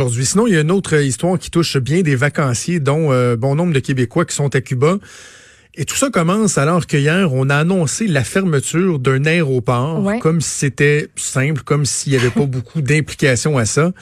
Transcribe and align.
Aujourd'hui, 0.00 0.26
sinon, 0.26 0.48
il 0.48 0.54
y 0.54 0.56
a 0.56 0.62
une 0.62 0.72
autre 0.72 1.00
histoire 1.00 1.38
qui 1.38 1.52
touche 1.52 1.76
bien 1.76 2.00
des 2.02 2.16
vacanciers, 2.16 2.80
dont 2.80 3.12
euh, 3.12 3.36
bon 3.36 3.54
nombre 3.54 3.72
de 3.72 3.78
Québécois 3.78 4.24
qui 4.24 4.34
sont 4.34 4.52
à 4.56 4.60
Cuba. 4.60 4.96
Et 5.76 5.84
tout 5.84 5.94
ça 5.94 6.10
commence 6.10 6.58
alors 6.58 6.88
qu'hier, 6.88 7.32
on 7.32 7.48
a 7.48 7.58
annoncé 7.58 8.08
la 8.08 8.24
fermeture 8.24 8.98
d'un 8.98 9.24
aéroport, 9.24 10.00
Ouais. 10.02 10.18
comme 10.18 10.40
si 10.40 10.50
c'était 10.50 11.10
simple, 11.14 11.62
comme 11.62 11.84
s'il 11.86 12.10
n'y 12.12 12.18
avait 12.18 12.30
pas 12.30 12.40
beaucoup 12.46 12.80
d'implications 12.80 13.56
à 13.56 13.66
ça. 13.66 13.92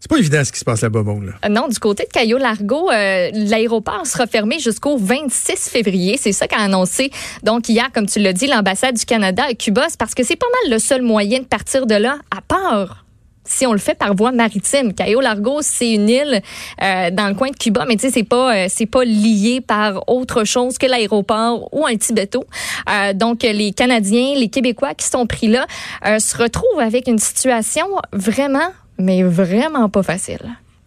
C'est 0.00 0.10
pas 0.10 0.18
évident 0.18 0.42
ce 0.44 0.50
qui 0.50 0.58
se 0.58 0.64
passe 0.64 0.80
là-bas, 0.80 1.04
bon, 1.04 1.20
là. 1.20 1.48
Non, 1.48 1.68
du 1.68 1.78
côté 1.78 2.06
de 2.06 2.08
Cayo 2.10 2.36
Largo, 2.36 2.90
euh, 2.90 3.30
l'aéroport 3.32 4.08
sera 4.08 4.26
fermé 4.26 4.58
jusqu'au 4.58 4.98
26 4.98 5.68
février. 5.70 6.16
C'est 6.20 6.32
ça 6.32 6.48
qu'a 6.48 6.58
annoncé. 6.58 7.12
Donc 7.44 7.68
hier, 7.68 7.88
comme 7.94 8.06
tu 8.06 8.18
l'as 8.18 8.32
dit, 8.32 8.48
l'ambassade 8.48 8.96
du 8.96 9.04
Canada 9.04 9.44
à 9.48 9.54
Cuba, 9.54 9.86
c'est 9.90 9.98
parce 9.98 10.14
que 10.16 10.24
c'est 10.24 10.34
pas 10.34 10.46
mal 10.64 10.72
le 10.72 10.80
seul 10.80 11.02
moyen 11.02 11.38
de 11.38 11.44
partir 11.44 11.86
de 11.86 11.94
là, 11.94 12.18
à 12.36 12.40
part 12.40 13.04
si 13.50 13.66
on 13.66 13.72
le 13.72 13.78
fait 13.78 13.94
par 13.98 14.14
voie 14.14 14.32
maritime. 14.32 14.94
Cayo 14.94 15.20
Largo, 15.20 15.58
c'est 15.62 15.90
une 15.92 16.08
île 16.08 16.40
euh, 16.82 17.10
dans 17.10 17.28
le 17.28 17.34
coin 17.34 17.50
de 17.50 17.56
Cuba, 17.56 17.84
mais 17.86 17.96
tu 17.96 18.02
sais, 18.06 18.10
c'est 18.12 18.22
pas 18.24 18.54
euh, 18.56 18.66
c'est 18.68 18.86
pas 18.86 19.04
lié 19.04 19.60
par 19.60 20.08
autre 20.08 20.44
chose 20.44 20.78
que 20.78 20.86
l'aéroport 20.86 21.68
ou 21.74 21.84
un 21.86 21.96
Tibeto. 21.96 22.44
Euh, 22.88 23.12
donc 23.12 23.42
les 23.42 23.72
Canadiens, 23.72 24.34
les 24.36 24.48
Québécois 24.48 24.94
qui 24.94 25.06
sont 25.06 25.26
pris 25.26 25.48
là 25.48 25.66
euh, 26.06 26.18
se 26.18 26.36
retrouvent 26.36 26.80
avec 26.80 27.08
une 27.08 27.18
situation 27.18 27.86
vraiment, 28.12 28.70
mais 28.98 29.22
vraiment 29.22 29.88
pas 29.88 30.02
facile. 30.02 30.38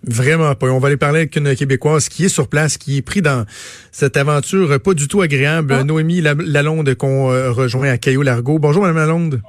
Vraiment 0.06 0.54
pas. 0.56 0.68
On 0.68 0.80
va 0.80 0.88
aller 0.88 0.98
parler 0.98 1.20
avec 1.20 1.36
une 1.38 1.56
Québécoise 1.56 2.10
qui 2.10 2.26
est 2.26 2.30
sur 2.30 2.50
place, 2.50 2.78
qui 2.78 2.98
est 2.98 3.02
pris 3.02 3.22
dans 3.22 3.46
cette 3.94 4.18
aventure 4.18 4.80
pas 4.82 4.94
du 4.94 5.08
tout 5.08 5.22
agréable. 5.22 5.74
Ah. 5.80 5.84
Noémie 5.86 6.20
La- 6.22 6.34
Lalonde 6.34 6.94
qu'on 6.96 7.32
euh, 7.32 7.52
rejoint 7.52 7.90
à 7.90 7.98
Caillou 7.98 8.22
Largo. 8.22 8.60
Bonjour, 8.60 8.82
Madame 8.82 8.98
Lalonde. 8.98 9.42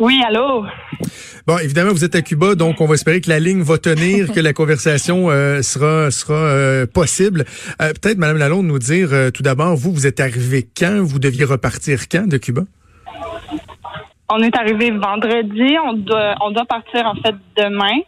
Oui, 0.00 0.22
allô? 0.26 0.64
Bon, 1.46 1.58
évidemment, 1.58 1.90
vous 1.90 2.06
êtes 2.06 2.14
à 2.14 2.22
Cuba, 2.22 2.54
donc 2.54 2.80
on 2.80 2.86
va 2.86 2.94
espérer 2.94 3.20
que 3.20 3.28
la 3.28 3.38
ligne 3.38 3.60
va 3.60 3.76
tenir, 3.76 4.32
que 4.32 4.40
la 4.40 4.54
conversation 4.54 5.28
euh, 5.28 5.60
sera 5.60 6.10
sera 6.10 6.34
euh, 6.34 6.86
possible. 6.86 7.44
Euh, 7.82 7.92
Peut-être, 7.92 8.16
Madame 8.16 8.38
Lalonde, 8.38 8.64
nous 8.64 8.78
dire 8.78 9.10
tout 9.34 9.42
d'abord, 9.42 9.76
vous, 9.76 9.92
vous 9.92 10.06
êtes 10.06 10.18
arrivé 10.18 10.66
quand? 10.74 11.02
Vous 11.02 11.18
deviez 11.18 11.44
repartir 11.44 12.08
quand 12.10 12.26
de 12.26 12.38
Cuba? 12.38 12.62
On 14.30 14.38
est 14.38 14.56
arrivé 14.56 14.90
vendredi. 14.90 15.76
On 15.84 15.92
doit, 15.92 16.34
on 16.40 16.50
doit 16.50 16.64
partir, 16.64 17.04
en 17.04 17.16
fait, 17.16 17.34
demain. 17.58 18.00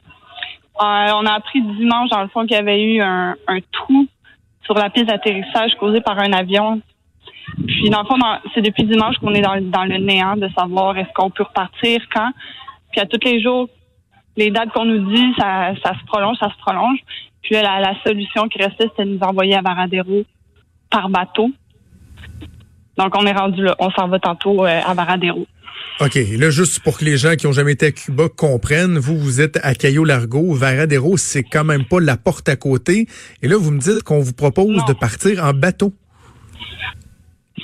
On 0.80 1.26
a 1.26 1.34
appris 1.34 1.60
dimanche, 1.76 2.08
dans 2.08 2.22
le 2.22 2.28
fond, 2.28 2.46
qu'il 2.46 2.56
y 2.56 2.60
avait 2.60 2.82
eu 2.82 3.02
un, 3.02 3.36
un 3.46 3.58
trou 3.70 4.06
sur 4.64 4.74
la 4.74 4.88
piste 4.88 5.08
d'atterrissage 5.08 5.72
causé 5.78 6.00
par 6.00 6.18
un 6.18 6.32
avion. 6.32 6.80
Puis, 7.66 7.90
dans 7.90 8.02
le 8.02 8.06
fond, 8.06 8.16
c'est 8.54 8.62
depuis 8.62 8.84
dimanche 8.84 9.16
qu'on 9.18 9.34
est 9.34 9.42
dans, 9.42 9.54
le- 9.54 9.62
dans 9.70 9.84
le 9.84 9.98
néant 9.98 10.36
de 10.36 10.48
savoir 10.58 10.96
est-ce 10.96 11.12
qu'on 11.14 11.30
peut 11.30 11.42
repartir, 11.44 12.00
quand. 12.14 12.30
Puis, 12.90 13.00
à 13.00 13.06
tous 13.06 13.20
les 13.24 13.42
jours, 13.42 13.68
les 14.36 14.50
dates 14.50 14.70
qu'on 14.72 14.84
nous 14.86 15.12
dit, 15.14 15.32
ça, 15.38 15.72
ça 15.84 15.92
se 15.98 16.04
prolonge, 16.06 16.36
ça 16.40 16.48
se 16.50 16.58
prolonge. 16.58 16.98
Puis, 17.42 17.54
la, 17.54 17.80
la 17.80 17.94
solution 18.06 18.48
qui 18.48 18.58
restait, 18.58 18.84
c'était 18.90 19.04
de 19.04 19.14
nous 19.16 19.20
envoyer 19.20 19.54
à 19.56 19.60
Varadero 19.62 20.22
par 20.90 21.08
bateau. 21.10 21.50
Donc, 22.98 23.16
on 23.16 23.26
est 23.26 23.32
rendu 23.32 23.62
là. 23.62 23.74
On 23.78 23.90
s'en 23.90 24.08
va 24.08 24.18
tantôt 24.18 24.64
euh, 24.66 24.80
à 24.86 24.94
Varadero. 24.94 25.46
OK. 26.00 26.14
Là, 26.14 26.50
juste 26.50 26.80
pour 26.80 26.98
que 26.98 27.04
les 27.04 27.16
gens 27.16 27.34
qui 27.36 27.46
ont 27.46 27.52
jamais 27.52 27.72
été 27.72 27.86
à 27.86 27.92
Cuba 27.92 28.24
comprennent, 28.34 28.98
vous, 28.98 29.16
vous 29.18 29.40
êtes 29.40 29.58
à 29.62 29.74
Cayo 29.74 30.04
Largo. 30.04 30.52
Varadero, 30.54 31.16
c'est 31.16 31.42
quand 31.42 31.64
même 31.64 31.84
pas 31.84 32.00
la 32.00 32.16
porte 32.16 32.48
à 32.48 32.56
côté. 32.56 33.06
Et 33.42 33.48
là, 33.48 33.56
vous 33.58 33.70
me 33.70 33.78
dites 33.78 34.02
qu'on 34.02 34.20
vous 34.20 34.32
propose 34.32 34.68
Non. 34.68 34.84
de 34.84 34.92
partir 34.94 35.44
en 35.44 35.52
bateau. 35.52 35.92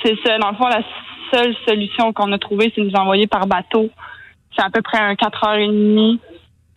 C'est 0.03 0.15
ça. 0.25 0.37
Dans 0.37 0.51
le 0.51 0.55
fond, 0.55 0.67
la 0.67 0.81
seule 1.31 1.55
solution 1.67 2.13
qu'on 2.13 2.31
a 2.31 2.37
trouvée, 2.37 2.71
c'est 2.73 2.81
de 2.81 2.87
nous 2.87 2.95
envoyer 2.95 3.27
par 3.27 3.47
bateau. 3.47 3.89
C'est 4.55 4.63
à 4.63 4.69
peu 4.69 4.81
près 4.81 4.97
un 4.99 5.13
4h30 5.13 6.19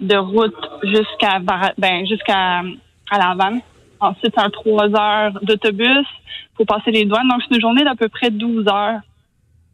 de 0.00 0.16
route 0.16 0.54
jusqu'à 0.82 1.38
ben, 1.78 2.06
jusqu'à 2.06 2.62
à 3.10 3.18
La 3.18 3.30
Havane. 3.30 3.60
Ensuite, 4.00 4.36
un 4.36 4.50
3 4.50 4.96
heures 4.98 5.32
d'autobus 5.42 6.06
pour 6.54 6.66
passer 6.66 6.90
les 6.90 7.04
douanes. 7.04 7.28
Donc, 7.28 7.42
c'est 7.48 7.54
une 7.54 7.60
journée 7.60 7.84
d'à 7.84 7.94
peu 7.94 8.08
près 8.08 8.30
12 8.30 8.66
heures 8.68 9.00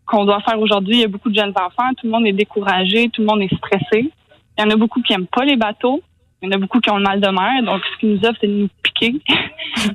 qu'on 0.06 0.24
doit 0.24 0.40
faire 0.40 0.60
aujourd'hui. 0.60 0.96
Il 0.96 1.00
y 1.00 1.04
a 1.04 1.08
beaucoup 1.08 1.30
de 1.30 1.38
jeunes 1.38 1.54
enfants. 1.56 1.92
Tout 1.96 2.06
le 2.06 2.10
monde 2.10 2.26
est 2.26 2.32
découragé. 2.32 3.08
Tout 3.10 3.22
le 3.22 3.26
monde 3.26 3.42
est 3.42 3.54
stressé. 3.56 4.10
Il 4.58 4.60
y 4.60 4.62
en 4.62 4.70
a 4.70 4.76
beaucoup 4.76 5.00
qui 5.02 5.12
aiment 5.12 5.26
pas 5.26 5.44
les 5.44 5.56
bateaux. 5.56 6.02
Il 6.42 6.48
y 6.48 6.52
en 6.52 6.56
a 6.56 6.58
beaucoup 6.60 6.80
qui 6.80 6.90
ont 6.90 6.96
le 6.98 7.02
mal 7.02 7.20
de 7.20 7.28
mer. 7.28 7.62
Donc, 7.64 7.82
ce 7.92 7.98
qu'ils 7.98 8.10
nous 8.14 8.24
offrent, 8.28 8.38
c'est 8.40 8.46
de 8.46 8.52
nous 8.52 8.68
piquer. 8.82 9.14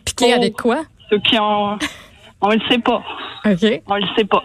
Piqué 0.06 0.32
Oh. 0.32 0.36
avec 0.36 0.54
quoi? 0.54 0.84
Ceux 1.10 1.20
qui 1.20 1.38
ont... 1.40 1.78
On 2.44 2.50
le 2.52 2.60
sait 2.70 2.80
pas. 2.80 3.02
OK. 3.46 3.82
On 3.88 3.96
le 3.96 4.06
sait 4.18 4.26
pas. 4.26 4.44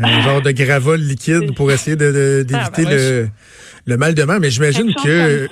Un 0.00 0.20
genre 0.22 0.42
de 0.42 0.50
gravol 0.50 1.00
liquide 1.00 1.54
pour 1.54 1.70
essayer 1.72 1.96
de- 1.96 2.12
de- 2.12 2.42
d'éviter 2.42 2.82
Ah, 2.86 2.90
ben 2.90 2.90
le, 2.90 3.28
le 3.86 3.96
mal 3.96 4.14
de 4.14 4.22
mer. 4.24 4.38
Mais 4.40 4.50
j'imagine 4.50 4.92
que 4.94 5.48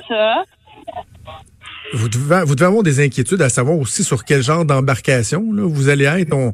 vous 1.95 2.09
devez, 2.09 2.43
vous 2.45 2.57
devez 2.57 2.67
avoir 2.67 2.83
des 2.83 2.99
inquiétudes 3.03 3.41
à 3.41 3.49
savoir 3.49 3.79
aussi 3.79 4.03
sur 4.03 4.25
quel 4.25 4.43
genre 4.43 4.65
d'embarcation 4.65 5.53
là, 5.53 5.63
vous 5.65 5.89
allez 5.89 6.05
être. 6.07 6.35
On- 6.35 6.53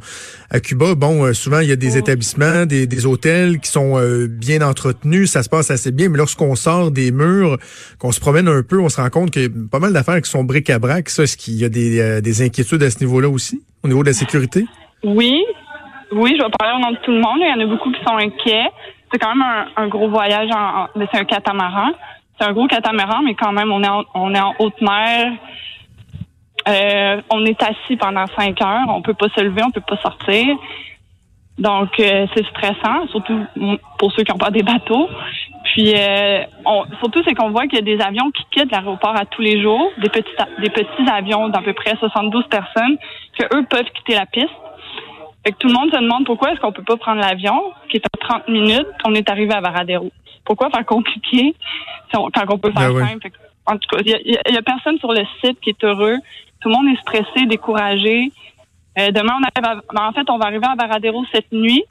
à 0.50 0.60
Cuba, 0.60 0.94
bon, 0.94 1.24
euh, 1.24 1.32
souvent, 1.32 1.60
il 1.60 1.68
y 1.70 1.72
a 1.72 1.76
des 1.76 1.94
Oh. 1.96 2.00
établissements, 2.00 2.66
des, 2.66 2.86
des 2.86 3.06
hôtels 3.06 3.58
qui 3.58 3.70
sont 3.70 3.98
euh, 3.98 4.26
bien 4.28 4.60
entretenus, 4.60 5.30
ça 5.30 5.42
se 5.42 5.48
passe 5.48 5.70
assez 5.70 5.90
bien, 5.90 6.10
mais 6.10 6.18
lorsqu'on 6.18 6.54
sort 6.54 6.90
des 6.90 7.10
murs, 7.10 7.56
qu'on 7.98 8.12
se 8.12 8.20
promène 8.20 8.48
un 8.48 8.62
peu, 8.62 8.78
on 8.78 8.90
se 8.90 9.00
rend 9.00 9.08
compte 9.08 9.30
qu'il 9.30 9.42
y 9.42 9.46
a 9.46 9.48
pas 9.70 9.78
mal 9.78 9.94
d'affaires 9.94 10.20
qui 10.20 10.30
sont 10.30 10.44
bric-à-brac. 10.44 11.08
Ça, 11.08 11.22
est-ce 11.22 11.38
qu'il 11.38 11.54
y 11.54 11.64
a 11.64 11.70
des, 11.70 11.98
euh, 12.00 12.20
des 12.20 12.42
inquiétudes 12.42 12.82
à 12.82 12.90
ce 12.90 13.00
niveau-là 13.00 13.30
aussi, 13.30 13.62
au 13.82 13.88
niveau 13.88 14.02
de 14.02 14.08
la 14.08 14.14
sécurité? 14.14 14.66
Oui, 15.04 15.44
oui, 16.12 16.36
je 16.38 16.42
vais 16.44 16.50
parler 16.58 16.74
au 16.76 16.80
nom 16.80 16.90
de 16.92 16.96
tout 16.98 17.10
le 17.12 17.20
monde. 17.20 17.38
Il 17.40 17.48
y 17.48 17.52
en 17.52 17.60
a 17.60 17.66
beaucoup 17.66 17.90
qui 17.90 18.02
sont 18.04 18.16
inquiets. 18.16 18.68
C'est 19.12 19.18
quand 19.18 19.34
même 19.34 19.42
un, 19.42 19.82
un 19.82 19.88
gros 19.88 20.08
voyage, 20.08 20.48
en, 20.54 20.86
mais 20.96 21.06
c'est 21.12 21.20
un 21.20 21.24
catamaran. 21.24 21.90
C'est 22.38 22.46
un 22.46 22.52
gros 22.52 22.66
catamaran, 22.66 23.22
mais 23.22 23.34
quand 23.34 23.52
même, 23.52 23.72
on 23.72 23.82
est 23.82 23.88
en, 23.88 24.04
on 24.14 24.34
est 24.34 24.40
en 24.40 24.54
haute 24.58 24.80
mer. 24.80 25.32
Euh, 26.68 27.20
on 27.30 27.44
est 27.44 27.60
assis 27.62 27.96
pendant 27.96 28.24
cinq 28.38 28.60
heures. 28.62 28.84
On 28.88 29.02
peut 29.02 29.14
pas 29.14 29.28
se 29.36 29.42
lever, 29.42 29.62
on 29.64 29.70
peut 29.70 29.80
pas 29.80 29.96
sortir. 29.98 30.46
Donc, 31.58 31.98
euh, 32.00 32.26
c'est 32.34 32.46
stressant, 32.46 33.06
surtout 33.08 33.44
pour 33.98 34.12
ceux 34.12 34.22
qui 34.22 34.32
n'ont 34.32 34.38
pas 34.38 34.50
des 34.50 34.62
bateaux. 34.62 35.08
Puis, 35.64 35.92
euh, 35.96 36.42
on- 36.64 36.84
surtout, 37.00 37.22
c'est 37.26 37.34
qu'on 37.34 37.50
voit 37.50 37.66
qu'il 37.66 37.74
y 37.78 37.78
a 37.78 37.96
des 37.96 38.02
avions 38.02 38.30
qui 38.30 38.44
quittent 38.50 38.72
l'aéroport 38.72 39.14
à 39.16 39.26
tous 39.26 39.42
les 39.42 39.60
jours, 39.60 39.90
des 39.98 40.08
petits, 40.08 40.30
des 40.60 40.70
petits 40.70 41.08
avions 41.10 41.48
d'à 41.48 41.60
peu 41.60 41.72
près 41.72 41.94
72 41.96 42.46
personnes, 42.48 42.96
que 43.38 43.44
eux 43.56 43.64
peuvent 43.68 43.90
quitter 43.94 44.14
la 44.14 44.26
piste. 44.26 44.48
Fait 45.44 45.52
que 45.52 45.58
tout 45.58 45.68
le 45.68 45.74
monde 45.74 45.90
se 45.92 45.98
demande 45.98 46.24
pourquoi 46.24 46.52
est-ce 46.52 46.60
qu'on 46.60 46.72
peut 46.72 46.84
pas 46.84 46.96
prendre 46.96 47.20
l'avion, 47.20 47.72
qui 47.88 47.96
est 47.96 48.06
à 48.06 48.26
30 48.28 48.48
minutes, 48.48 48.86
on 49.04 49.14
est 49.14 49.28
arrivé 49.28 49.52
à 49.52 49.60
Varadero. 49.60 50.10
Pourquoi 50.44 50.70
faire 50.70 50.84
compliqué 50.86 51.54
si 52.10 52.16
on- 52.16 52.30
quand 52.30 52.44
on 52.48 52.58
peut 52.58 52.72
faire 52.76 52.92
Ben 52.92 53.06
simple? 53.08 53.30
Que, 53.30 53.36
en 53.66 53.72
tout 53.78 53.88
cas, 53.90 54.02
il 54.04 54.10
y 54.10 54.14
a, 54.36 54.50
y 54.50 54.54
y 54.54 54.62
personne 54.62 54.98
sur 54.98 55.12
le 55.12 55.22
site 55.42 55.60
qui 55.60 55.70
est 55.70 55.84
heureux. 55.84 56.16
Tout 56.60 56.68
le 56.68 56.74
monde 56.74 56.86
est 56.94 57.00
stressé, 57.00 57.46
découragé. 57.46 58.30
Euh, 58.98 59.10
demain, 59.10 59.34
on 59.40 59.42
arrive 59.42 59.78
à- 59.78 59.82
ben, 59.94 60.06
en 60.08 60.12
fait, 60.12 60.28
on 60.30 60.38
va 60.38 60.46
arriver 60.46 60.66
à 60.66 60.74
Varadero 60.76 61.24
cette 61.32 61.50
nuit, 61.52 61.82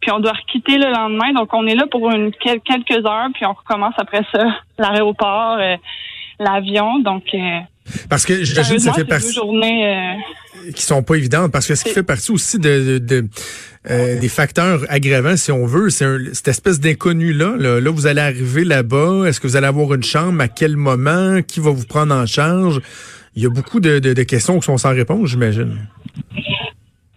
puis 0.00 0.10
on 0.10 0.18
doit 0.20 0.32
quitter 0.50 0.76
le 0.78 0.90
lendemain. 0.90 1.32
Donc, 1.32 1.54
on 1.54 1.66
est 1.66 1.74
là 1.74 1.86
pour 1.86 2.10
une, 2.10 2.32
quel- 2.32 2.60
quelques 2.60 3.04
heures, 3.06 3.28
puis 3.32 3.46
on 3.46 3.52
recommence 3.52 3.94
après 3.98 4.22
ça 4.32 4.44
l'aéroport, 4.78 5.56
euh, 5.58 5.76
l'avion. 6.40 6.98
Donc, 7.00 7.22
euh, 7.34 7.38
Parce 8.08 8.24
que 8.26 8.42
j'imagine 8.42 8.76
que 8.76 8.82
ça 8.82 8.92
fait 8.92 8.98
c'est 9.00 9.04
deux 9.04 9.08
partie 9.08 9.32
journées. 9.32 9.86
euh, 9.86 10.70
qui 10.74 10.82
sont 10.82 11.02
pas 11.02 11.14
évidentes 11.14 11.52
parce 11.52 11.66
que 11.66 11.74
ce 11.74 11.84
qui 11.84 11.90
fait 11.90 12.02
partie 12.02 12.32
aussi 12.32 12.58
de, 12.58 12.98
de- 12.98 13.20
de, 13.22 13.28
euh, 13.90 14.20
des 14.20 14.28
facteurs 14.28 14.80
aggravants, 14.90 15.36
si 15.36 15.52
on 15.52 15.64
veut, 15.64 15.88
c'est 15.90 16.06
cette 16.34 16.48
espèce 16.48 16.80
d'inconnu 16.80 17.32
là, 17.32 17.54
là. 17.56 17.80
Là, 17.80 17.90
vous 17.90 18.06
allez 18.06 18.20
arriver 18.20 18.64
là-bas. 18.64 19.24
Est-ce 19.26 19.40
que 19.40 19.46
vous 19.46 19.56
allez 19.56 19.66
avoir 19.68 19.94
une 19.94 20.02
chambre? 20.02 20.40
À 20.42 20.48
quel 20.48 20.76
moment? 20.76 21.40
Qui 21.46 21.60
va 21.60 21.70
vous 21.70 21.86
prendre 21.86 22.14
en 22.14 22.26
charge? 22.26 22.80
Il 23.36 23.42
y 23.42 23.46
a 23.46 23.48
beaucoup 23.48 23.80
de, 23.80 24.22
questions 24.24 24.58
qui 24.58 24.66
sont 24.66 24.76
sans 24.76 24.90
réponse, 24.90 25.28
j'imagine. 25.30 25.78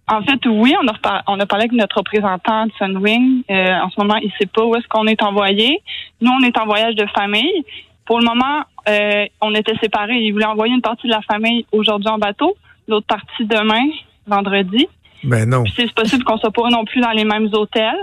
En 0.07 0.21
fait, 0.21 0.39
oui, 0.45 0.73
on 0.81 0.87
a, 0.87 1.23
on 1.27 1.39
a 1.39 1.45
parlé 1.45 1.63
avec 1.63 1.71
notre 1.71 1.97
représentant 1.97 2.65
de 2.67 2.71
Sunwing. 2.77 3.41
Euh, 3.49 3.53
en 3.83 3.89
ce 3.89 3.95
moment, 3.99 4.15
il 4.17 4.31
sait 4.39 4.45
pas 4.45 4.63
où 4.63 4.75
est-ce 4.75 4.87
qu'on 4.89 5.07
est 5.07 5.21
envoyé. 5.23 5.79
Nous, 6.21 6.29
on 6.31 6.43
est 6.45 6.57
en 6.57 6.65
voyage 6.65 6.95
de 6.95 7.05
famille. 7.15 7.63
Pour 8.05 8.19
le 8.19 8.25
moment, 8.25 8.63
euh, 8.89 9.25
on 9.41 9.53
était 9.55 9.75
séparés. 9.81 10.17
Il 10.17 10.33
voulait 10.33 10.45
envoyer 10.45 10.73
une 10.73 10.81
partie 10.81 11.07
de 11.07 11.13
la 11.13 11.21
famille 11.21 11.65
aujourd'hui 11.71 12.09
en 12.09 12.17
bateau, 12.17 12.55
l'autre 12.87 13.07
partie 13.07 13.45
demain, 13.45 13.89
vendredi. 14.27 14.87
Ben 15.23 15.47
non. 15.47 15.63
Puis 15.63 15.73
c'est 15.77 15.93
possible 15.93 16.23
qu'on 16.23 16.37
soit 16.37 16.51
pas 16.51 16.69
non 16.69 16.83
plus 16.83 16.99
dans 16.99 17.11
les 17.11 17.23
mêmes 17.23 17.49
hôtels. 17.53 17.99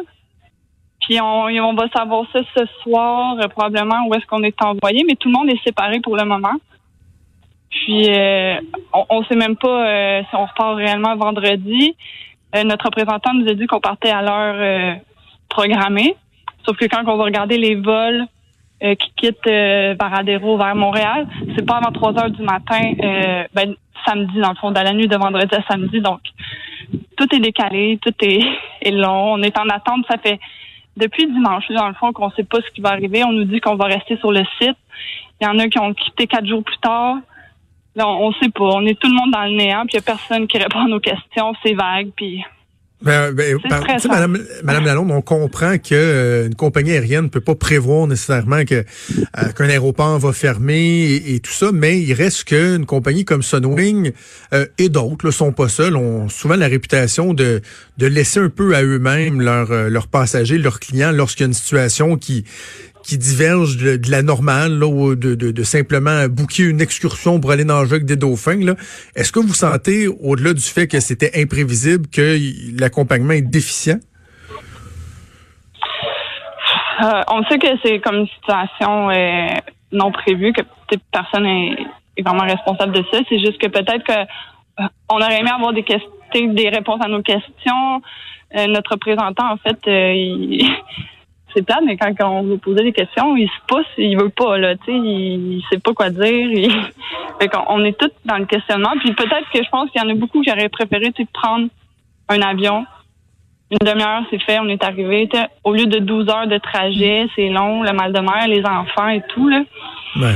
Puis 1.02 1.20
on, 1.20 1.44
on 1.44 1.74
va 1.74 1.88
savoir 1.88 2.24
ça 2.32 2.40
ce 2.56 2.64
soir, 2.82 3.36
euh, 3.38 3.48
probablement 3.48 4.06
où 4.06 4.14
est-ce 4.14 4.26
qu'on 4.26 4.42
est 4.42 4.62
envoyé, 4.62 5.04
mais 5.06 5.16
tout 5.16 5.28
le 5.28 5.34
monde 5.34 5.50
est 5.50 5.62
séparé 5.64 6.00
pour 6.00 6.16
le 6.16 6.24
moment. 6.24 6.54
Puis 7.70 8.08
euh, 8.08 8.56
on 8.92 9.20
ne 9.20 9.24
sait 9.26 9.36
même 9.36 9.56
pas 9.56 9.86
euh, 9.86 10.22
si 10.28 10.36
on 10.36 10.46
repart 10.46 10.76
réellement 10.76 11.14
vendredi. 11.16 11.94
notre 12.64 12.86
représentant 12.86 13.32
nous 13.34 13.48
a 13.48 13.54
dit 13.54 13.66
qu'on 13.66 13.80
partait 13.80 14.10
à 14.10 14.22
l'heure 14.22 14.98
programmée. 15.48 16.16
Sauf 16.64 16.76
que 16.76 16.86
quand 16.86 17.02
on 17.06 17.16
va 17.16 17.24
regarder 17.24 17.58
les 17.58 17.76
vols 17.76 18.26
qui 18.80 19.12
quittent 19.16 19.46
Varadero 19.98 20.56
vers 20.56 20.74
Montréal, 20.74 21.28
c'est 21.54 21.66
pas 21.66 21.76
avant 21.76 21.92
3 21.92 22.18
heures 22.18 22.30
du 22.30 22.42
matin, 22.42 22.80
ben, 23.54 23.74
samedi, 24.06 24.40
dans 24.40 24.50
le 24.50 24.56
fond, 24.56 24.70
de 24.70 24.80
la 24.80 24.92
nuit 24.92 25.08
de 25.08 25.16
vendredi 25.16 25.54
à 25.54 25.62
samedi. 25.68 26.00
Donc, 26.00 26.20
tout 27.16 27.34
est 27.34 27.40
décalé, 27.40 27.98
tout 28.02 28.14
est, 28.22 28.40
est 28.82 28.90
long. 28.90 29.34
On 29.34 29.42
est 29.42 29.58
en 29.58 29.68
attente. 29.68 30.04
Ça 30.10 30.18
fait 30.18 30.40
depuis 30.96 31.26
dimanche, 31.26 31.64
dans 31.70 31.88
le 31.88 31.94
fond, 31.94 32.12
qu'on 32.12 32.30
sait 32.30 32.44
pas 32.44 32.58
ce 32.60 32.70
qui 32.74 32.80
va 32.80 32.90
arriver. 32.90 33.24
On 33.24 33.32
nous 33.32 33.44
dit 33.44 33.60
qu'on 33.60 33.76
va 33.76 33.86
rester 33.86 34.16
sur 34.18 34.32
le 34.32 34.42
site. 34.60 34.76
Il 35.40 35.44
y 35.44 35.46
en 35.46 35.58
a 35.58 35.68
qui 35.68 35.78
ont 35.78 35.94
quitté 35.94 36.26
quatre 36.26 36.46
jours 36.46 36.62
plus 36.62 36.78
tard. 36.78 37.16
Là, 37.96 38.06
on 38.08 38.28
ne 38.28 38.34
sait 38.34 38.50
pas. 38.50 38.64
On 38.64 38.84
est 38.86 38.98
tout 38.98 39.08
le 39.08 39.14
monde 39.14 39.30
dans 39.32 39.44
le 39.44 39.56
néant, 39.56 39.84
puis 39.86 39.94
il 39.94 39.96
n'y 39.96 40.02
a 40.02 40.02
personne 40.02 40.46
qui 40.46 40.58
répond 40.58 40.80
à 40.80 40.88
nos 40.88 41.00
questions. 41.00 41.54
C'est 41.64 41.74
vague, 41.74 42.10
puis 42.14 42.44
ben, 43.02 43.32
ben, 43.32 43.58
Madame, 44.08 44.38
Madame 44.62 44.84
Lalonde, 44.84 45.10
on 45.10 45.22
comprend 45.22 45.78
que 45.78 45.94
euh, 45.94 46.46
une 46.46 46.54
compagnie 46.54 46.92
aérienne 46.92 47.24
ne 47.24 47.28
peut 47.28 47.40
pas 47.40 47.54
prévoir 47.54 48.06
nécessairement 48.06 48.64
que 48.66 48.74
euh, 48.74 49.52
qu'un 49.56 49.68
aéroport 49.68 50.18
va 50.18 50.32
fermer 50.32 51.14
et, 51.14 51.40
tout 51.40 51.52
ça, 51.52 51.70
mais 51.72 52.00
il 52.00 52.12
reste 52.12 52.44
qu'une 52.44 52.84
compagnie 52.84 53.24
comme 53.24 53.42
Sunwing 53.42 54.12
euh, 54.52 54.66
et 54.76 54.90
d'autres 54.90 55.26
ne 55.26 55.30
sont 55.30 55.52
pas 55.52 55.68
seuls, 55.68 55.96
ont 55.96 56.28
souvent 56.28 56.56
la 56.56 56.68
réputation 56.68 57.32
de, 57.32 57.62
de 57.96 58.06
laisser 58.06 58.40
un 58.40 58.50
peu 58.50 58.74
à 58.74 58.82
eux-mêmes 58.82 59.40
leurs 59.40 59.70
leurs 59.88 60.08
passagers, 60.08 60.58
leurs 60.58 60.80
clients 60.80 61.12
lorsqu'il 61.12 61.44
y 61.44 61.46
a 61.46 61.48
une 61.48 61.54
situation 61.54 62.16
qui 62.16 62.44
qui 63.02 63.18
diverge 63.18 63.76
de, 63.76 64.10
la 64.10 64.22
normale, 64.22 64.78
là, 64.78 64.86
ou 64.86 65.14
de, 65.14 65.62
simplement 65.62 66.26
bouquer 66.28 66.64
une 66.64 66.80
excursion 66.80 67.40
pour 67.40 67.50
aller 67.50 67.64
nager 67.64 67.92
avec 67.92 68.04
des 68.04 68.16
dauphins. 68.16 68.58
Est-ce 69.14 69.32
que 69.32 69.40
vous 69.40 69.54
sentez, 69.54 70.08
au-delà 70.08 70.52
du 70.52 70.62
fait 70.62 70.86
que 70.86 71.00
c'était 71.00 71.40
imprévisible, 71.40 72.08
que 72.08 72.36
l'accompagnement 72.78 73.32
est 73.32 73.42
déficient? 73.42 73.98
Euh, 77.02 77.22
on 77.28 77.42
sait 77.44 77.58
que 77.58 77.68
c'est 77.82 77.98
comme 78.00 78.16
une 78.16 78.28
situation 78.28 79.10
euh, 79.10 79.46
non 79.92 80.12
prévue, 80.12 80.52
que 80.52 80.62
personne 81.12 81.46
est, 81.46 81.76
vraiment 82.22 82.42
responsable 82.42 82.92
de 82.92 83.02
ça. 83.10 83.18
C'est 83.30 83.38
juste 83.38 83.58
que 83.58 83.68
peut-être 83.68 84.04
que 84.04 84.12
euh, 84.82 84.86
aurait 85.08 85.38
aimé 85.38 85.50
avoir 85.50 85.72
des 85.72 85.84
des 86.32 86.68
réponses 86.68 87.00
à 87.02 87.08
nos 87.08 87.22
questions. 87.22 88.02
notre 88.68 88.92
représentant, 88.92 89.52
en 89.52 89.56
fait, 89.56 89.78
il 89.86 90.68
c'est 91.54 91.62
plate, 91.62 91.80
mais 91.84 91.96
quand 91.96 92.12
on 92.20 92.42
veut 92.42 92.58
poser 92.58 92.82
des 92.82 92.92
questions, 92.92 93.36
il 93.36 93.48
se 93.48 93.66
pousse, 93.66 93.86
il 93.98 94.16
veut 94.18 94.28
pas, 94.28 94.58
là, 94.58 94.76
tu 94.76 94.86
sais, 94.86 94.92
il, 94.92 95.62
sait 95.70 95.78
pas 95.78 95.92
quoi 95.92 96.10
dire. 96.10 96.22
Il... 96.24 96.70
on 97.68 97.84
est 97.84 97.98
tous 97.98 98.10
dans 98.24 98.38
le 98.38 98.46
questionnement. 98.46 98.92
Puis 99.00 99.12
peut-être 99.12 99.50
que 99.52 99.62
je 99.62 99.68
pense 99.70 99.90
qu'il 99.90 100.00
y 100.00 100.04
en 100.04 100.08
a 100.08 100.14
beaucoup 100.14 100.42
qui 100.42 100.50
auraient 100.50 100.68
préféré, 100.68 101.12
prendre 101.32 101.68
un 102.28 102.40
avion. 102.42 102.84
Une 103.70 103.86
demi-heure, 103.86 104.22
c'est 104.30 104.42
fait, 104.42 104.58
on 104.58 104.68
est 104.68 104.82
arrivé. 104.82 105.28
Au 105.62 105.72
lieu 105.72 105.86
de 105.86 105.98
12 105.98 106.28
heures 106.28 106.46
de 106.48 106.58
trajet, 106.58 107.28
c'est 107.36 107.48
long, 107.48 107.82
le 107.82 107.92
mal 107.92 108.12
de 108.12 108.20
mer, 108.20 108.48
les 108.48 108.64
enfants 108.64 109.08
et 109.08 109.22
tout, 109.28 109.48
là. 109.48 109.62
Ouais. 110.16 110.34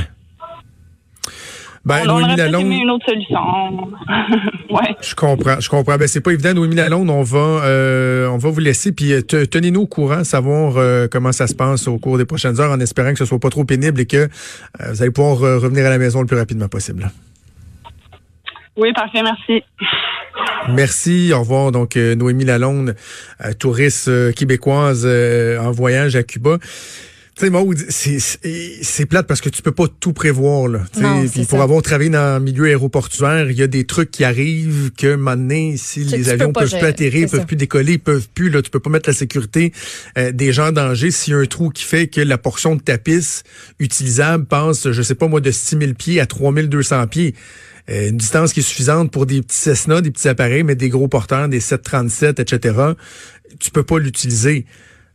Ben, 1.85 2.01
on, 2.09 2.19
Noémie 2.19 2.35
Lalonde. 2.35 2.65
une 2.65 2.89
autre 2.89 3.05
solution. 3.05 3.37
ouais. 4.71 4.95
Je 5.01 5.13
comprends, 5.13 5.59
je 5.59 5.69
comprends. 5.69 5.97
Ben, 5.97 6.07
c'est 6.07 6.21
pas 6.21 6.31
évident, 6.31 6.55
Noémie 6.55 6.75
Lalonde. 6.75 7.11
On 7.11 7.21
va, 7.21 7.37
euh, 7.37 8.27
on 8.27 8.37
va 8.37 8.49
vous 8.49 8.59
laisser. 8.59 8.91
Puis 8.91 9.13
euh, 9.13 9.21
tenez-nous 9.21 9.81
au 9.81 9.85
courant, 9.87 10.23
savoir 10.23 10.77
euh, 10.77 11.07
comment 11.09 11.31
ça 11.31 11.45
se 11.45 11.53
passe 11.53 11.87
au 11.87 11.99
cours 11.99 12.17
des 12.17 12.25
prochaines 12.25 12.59
heures, 12.59 12.71
en 12.71 12.79
espérant 12.79 13.11
que 13.11 13.19
ce 13.19 13.25
soit 13.25 13.39
pas 13.39 13.51
trop 13.51 13.65
pénible 13.65 14.01
et 14.01 14.07
que 14.07 14.27
vous 14.79 15.01
allez 15.03 15.11
pouvoir 15.11 15.37
revenir 15.37 15.85
à 15.85 15.89
la 15.89 15.99
maison 15.99 16.21
le 16.21 16.27
plus 16.27 16.37
rapidement 16.37 16.67
possible. 16.67 17.11
Oui, 18.77 18.91
parfait, 18.93 19.21
merci. 19.21 19.63
Merci, 20.69 21.31
au 21.33 21.39
revoir. 21.39 21.71
Donc, 21.71 21.95
Noémie 21.95 22.45
Lalonde, 22.45 22.95
touriste 23.59 24.33
québécoise 24.33 25.05
en 25.05 25.71
voyage 25.71 26.15
à 26.15 26.23
Cuba. 26.23 26.57
Tu 27.37 28.19
sais, 28.19 28.79
c'est 28.81 29.05
plate 29.05 29.27
parce 29.27 29.41
que 29.41 29.49
tu 29.49 29.61
peux 29.61 29.73
pas 29.73 29.87
tout 29.99 30.13
prévoir. 30.13 30.69
Là, 30.69 30.79
puis 31.29 31.45
pour 31.45 31.61
avoir 31.61 31.81
travaillé 31.81 32.09
dans 32.09 32.39
le 32.39 32.43
milieu 32.43 32.65
aéroportuaire, 32.65 33.51
il 33.51 33.57
y 33.57 33.61
a 33.61 33.67
des 33.67 33.83
trucs 33.83 34.09
qui 34.09 34.23
arrivent 34.23 34.91
que 34.97 35.15
maintenant, 35.15 35.73
si 35.75 36.05
les 36.05 36.29
avions 36.29 36.53
peuvent 36.53 36.69
plus 36.69 36.85
atterrir, 36.85 37.29
peuvent 37.29 37.45
plus 37.45 37.57
décoller, 37.57 37.93
ils 37.93 37.99
peuvent 37.99 38.29
plus, 38.33 38.49
là, 38.49 38.61
tu 38.61 38.69
peux 38.69 38.79
pas 38.79 38.89
mettre 38.89 39.09
la 39.09 39.13
sécurité 39.13 39.73
euh, 40.17 40.31
des 40.31 40.53
gens 40.53 40.67
en 40.67 40.71
danger 40.71 41.11
s'il 41.11 41.33
y 41.33 41.35
a 41.35 41.39
un 41.39 41.45
trou 41.45 41.69
qui 41.69 41.83
fait 41.83 42.07
que 42.07 42.21
la 42.21 42.37
portion 42.37 42.75
de 42.75 42.81
ta 42.81 42.97
piste 42.97 43.45
utilisable 43.79 44.45
passe, 44.45 44.91
je 44.91 45.01
sais 45.01 45.15
pas 45.15 45.27
moi, 45.27 45.41
de 45.41 45.51
6000 45.51 45.95
pieds 45.95 46.21
à 46.21 46.25
3200 46.25 47.07
pieds. 47.07 47.35
Euh, 47.89 48.09
une 48.09 48.17
distance 48.17 48.53
qui 48.53 48.61
est 48.61 48.63
suffisante 48.63 49.11
pour 49.11 49.25
des 49.25 49.41
petits 49.41 49.57
Cessna, 49.57 50.01
des 50.01 50.11
petits 50.11 50.29
appareils, 50.29 50.63
mais 50.63 50.75
des 50.75 50.89
gros 50.89 51.09
porteurs, 51.09 51.49
des 51.49 51.59
737, 51.59 52.39
etc. 52.39 52.93
Tu 53.59 53.71
peux 53.71 53.83
pas 53.83 53.99
l'utiliser. 53.99 54.65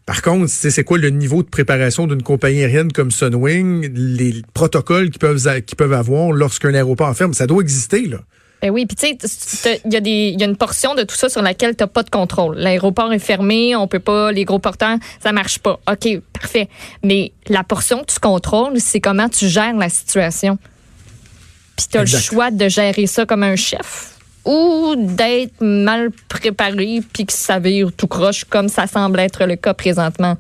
Par 0.07 0.23
contre, 0.23 0.49
c'est 0.49 0.85
quoi 0.85 0.99
le 0.99 1.11
niveau 1.11 1.43
de 1.43 1.49
préparation 1.49 2.07
d'une 2.07 2.23
compagnie 2.23 2.63
aérienne 2.63 2.91
comme 2.91 3.11
Sunwing, 3.11 3.93
les 3.95 4.43
protocoles 4.55 5.11
qu'ils 5.11 5.19
peuvent, 5.19 5.93
avoir 5.93 6.33
lorsqu'un 6.33 6.75
aéroport 6.75 7.15
ferme, 7.15 7.35
ça 7.35 7.47
doit 7.47 7.63
exister, 7.63 8.07
là. 8.07 8.19
Ben 8.63 8.71
oui, 8.71 8.85
puis 8.85 8.95
tu 8.95 9.27
sais, 9.27 9.81
il 9.87 10.07
y, 10.07 10.37
y, 10.37 10.43
a 10.43 10.47
une 10.47 10.57
portion 10.57 10.95
de 10.95 11.03
tout 11.03 11.15
ça 11.15 11.31
sur 11.31 11.41
laquelle 11.41 11.75
tu 11.75 11.83
n'as 11.83 11.87
pas 11.87 12.03
de 12.03 12.11
contrôle. 12.11 12.59
L'aéroport 12.59 13.11
est 13.11 13.19
fermé, 13.19 13.75
on 13.75 13.89
peut 13.89 14.01
pas, 14.01 14.33
les 14.33 14.45
gros 14.45 14.59
porteurs, 14.59 14.99
ça 15.23 15.33
marche 15.33 15.61
pas. 15.61 15.81
OK, 15.91 16.21
parfait. 16.39 16.69
Mais 17.03 17.33
la 17.49 17.65
portion 17.65 18.01
que 18.01 18.13
tu 18.13 18.19
contrôles, 18.19 18.79
c'est 18.79 19.01
comment 19.01 19.31
tu 19.31 19.49
gères 19.49 19.75
la 19.75 19.89
situation. 19.89 20.59
Puis 21.79 21.87
tu 21.91 21.97
as 21.97 22.03
le 22.03 22.07
choix 22.07 22.51
de 22.51 22.69
gérer 22.69 23.07
ça 23.07 23.25
comme 23.25 23.45
un 23.45 23.57
chef 23.57 24.20
ou 24.45 24.95
d'être 24.97 25.61
mal 25.61 26.11
préparé 26.29 27.01
puis 27.13 27.27
que 27.27 27.33
ça 27.33 27.59
vire 27.59 27.91
tout 27.97 28.07
croche 28.07 28.45
comme 28.45 28.69
ça 28.69 28.87
semble 28.87 29.21
être 29.21 29.45
le 29.45 29.57
cas 29.57 29.75
présentement. 29.75 30.37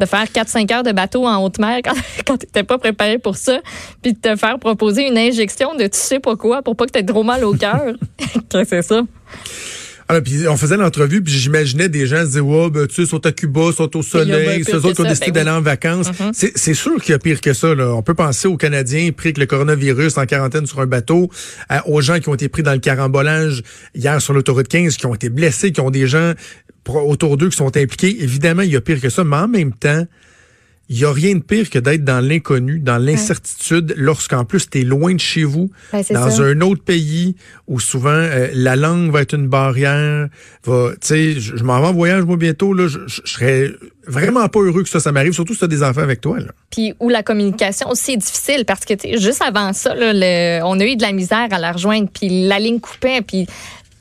De 0.00 0.06
faire 0.06 0.24
4-5 0.24 0.72
heures 0.74 0.82
de 0.82 0.90
bateau 0.90 1.24
en 1.24 1.44
haute 1.44 1.58
mer 1.58 1.78
quand, 1.84 1.94
quand 2.26 2.36
tu 2.36 2.46
n'étais 2.46 2.64
pas 2.64 2.78
préparé 2.78 3.18
pour 3.18 3.36
ça, 3.36 3.60
puis 4.02 4.12
de 4.12 4.18
te 4.18 4.34
faire 4.34 4.58
proposer 4.58 5.06
une 5.06 5.18
injection 5.18 5.74
de 5.74 5.84
tu 5.84 5.98
sais 5.98 6.18
pas 6.18 6.36
quoi 6.36 6.62
pour 6.62 6.74
pas 6.74 6.86
que 6.86 6.92
tu 6.92 6.98
aies 6.98 7.04
trop 7.04 7.22
mal 7.22 7.44
au 7.44 7.54
cœur. 7.54 7.94
c'est 8.52 8.82
ça? 8.82 9.02
Alors, 10.06 10.20
ah, 10.20 10.20
puis 10.20 10.46
on 10.48 10.56
faisait 10.58 10.76
l'entrevue, 10.76 11.22
puis 11.22 11.32
j'imaginais 11.32 11.88
des 11.88 12.06
gens 12.06 12.26
se 12.26 12.32
dire, 12.32 12.46
ouais, 12.46 12.68
ben, 12.68 12.86
tu 12.86 12.94
sais, 12.94 13.06
sont 13.06 13.24
à 13.24 13.32
Cuba, 13.32 13.72
sont 13.72 13.96
au 13.96 14.02
soleil, 14.02 14.62
ceux 14.62 14.76
autres 14.76 14.92
qui 14.92 15.00
ont 15.00 15.04
décidé 15.04 15.30
ben 15.30 15.44
d'aller 15.44 15.56
en 15.56 15.62
vacances. 15.62 16.10
Mm-hmm. 16.10 16.52
C'est 16.54 16.74
sûr 16.74 17.00
qu'il 17.00 17.12
y 17.12 17.14
a 17.14 17.18
pire 17.18 17.40
que 17.40 17.54
ça. 17.54 17.74
Là. 17.74 17.94
On 17.94 18.02
peut 18.02 18.12
penser 18.12 18.46
aux 18.46 18.58
Canadiens 18.58 19.10
pris 19.12 19.28
avec 19.28 19.38
le 19.38 19.46
coronavirus 19.46 20.18
en 20.18 20.26
quarantaine 20.26 20.66
sur 20.66 20.80
un 20.80 20.86
bateau, 20.86 21.30
aux 21.86 22.00
gens 22.02 22.20
qui 22.20 22.28
ont 22.28 22.34
été 22.34 22.50
pris 22.50 22.62
dans 22.62 22.72
le 22.72 22.80
carambolage 22.80 23.62
hier 23.94 24.20
sur 24.20 24.34
l'autoroute 24.34 24.68
15, 24.68 24.96
qui 24.96 25.06
ont 25.06 25.14
été 25.14 25.30
blessés, 25.30 25.72
qui 25.72 25.80
ont 25.80 25.90
des 25.90 26.06
gens 26.06 26.34
autour 26.86 27.38
d'eux 27.38 27.48
qui 27.48 27.56
sont 27.56 27.74
impliqués. 27.74 28.22
Évidemment, 28.22 28.62
il 28.62 28.72
y 28.72 28.76
a 28.76 28.82
pire 28.82 29.00
que 29.00 29.08
ça, 29.08 29.24
mais 29.24 29.36
en 29.36 29.48
même 29.48 29.72
temps, 29.72 30.06
il 30.88 30.96
n'y 30.96 31.04
a 31.04 31.12
rien 31.12 31.34
de 31.34 31.42
pire 31.42 31.70
que 31.70 31.78
d'être 31.78 32.04
dans 32.04 32.20
l'inconnu, 32.20 32.78
dans 32.78 32.98
l'incertitude, 32.98 33.94
lorsqu'en 33.96 34.44
plus 34.44 34.68
tu 34.68 34.80
es 34.80 34.84
loin 34.84 35.14
de 35.14 35.20
chez 35.20 35.44
vous, 35.44 35.70
dans 35.92 36.42
un 36.42 36.60
autre 36.60 36.82
pays 36.82 37.36
où 37.66 37.80
souvent 37.80 38.10
euh, 38.10 38.48
la 38.52 38.76
langue 38.76 39.10
va 39.10 39.22
être 39.22 39.34
une 39.34 39.48
barrière. 39.48 40.28
Va, 40.64 40.90
je, 41.02 41.38
je 41.38 41.64
m'en 41.64 41.80
vais 41.80 41.86
en 41.86 41.92
voyage 41.92 42.24
moi 42.24 42.36
bientôt, 42.36 42.74
là, 42.74 42.86
je, 42.88 42.98
serais 43.24 43.70
vraiment 44.06 44.46
pas 44.48 44.60
heureux 44.60 44.82
que 44.82 44.88
ça, 44.88 45.00
ça 45.00 45.10
m'arrive, 45.10 45.32
surtout 45.32 45.54
si 45.54 45.60
tu 45.60 45.64
as 45.64 45.68
des 45.68 45.82
enfants 45.82 46.02
avec 46.02 46.20
toi. 46.20 46.38
Là. 46.38 46.48
Puis 46.70 46.92
où 47.00 47.08
la 47.08 47.22
communication 47.22 47.88
aussi 47.88 48.12
est 48.12 48.18
difficile 48.18 48.64
parce 48.66 48.84
que 48.84 48.94
juste 49.18 49.42
avant 49.42 49.72
ça, 49.72 49.94
là, 49.94 50.60
on 50.66 50.78
a 50.80 50.84
eu 50.84 50.96
de 50.96 51.02
la 51.02 51.12
misère 51.12 51.48
à 51.50 51.58
la 51.58 51.72
rejoindre, 51.72 52.08
puis 52.12 52.46
la 52.46 52.58
ligne 52.58 52.80
coupait, 52.80 53.22
puis 53.22 53.46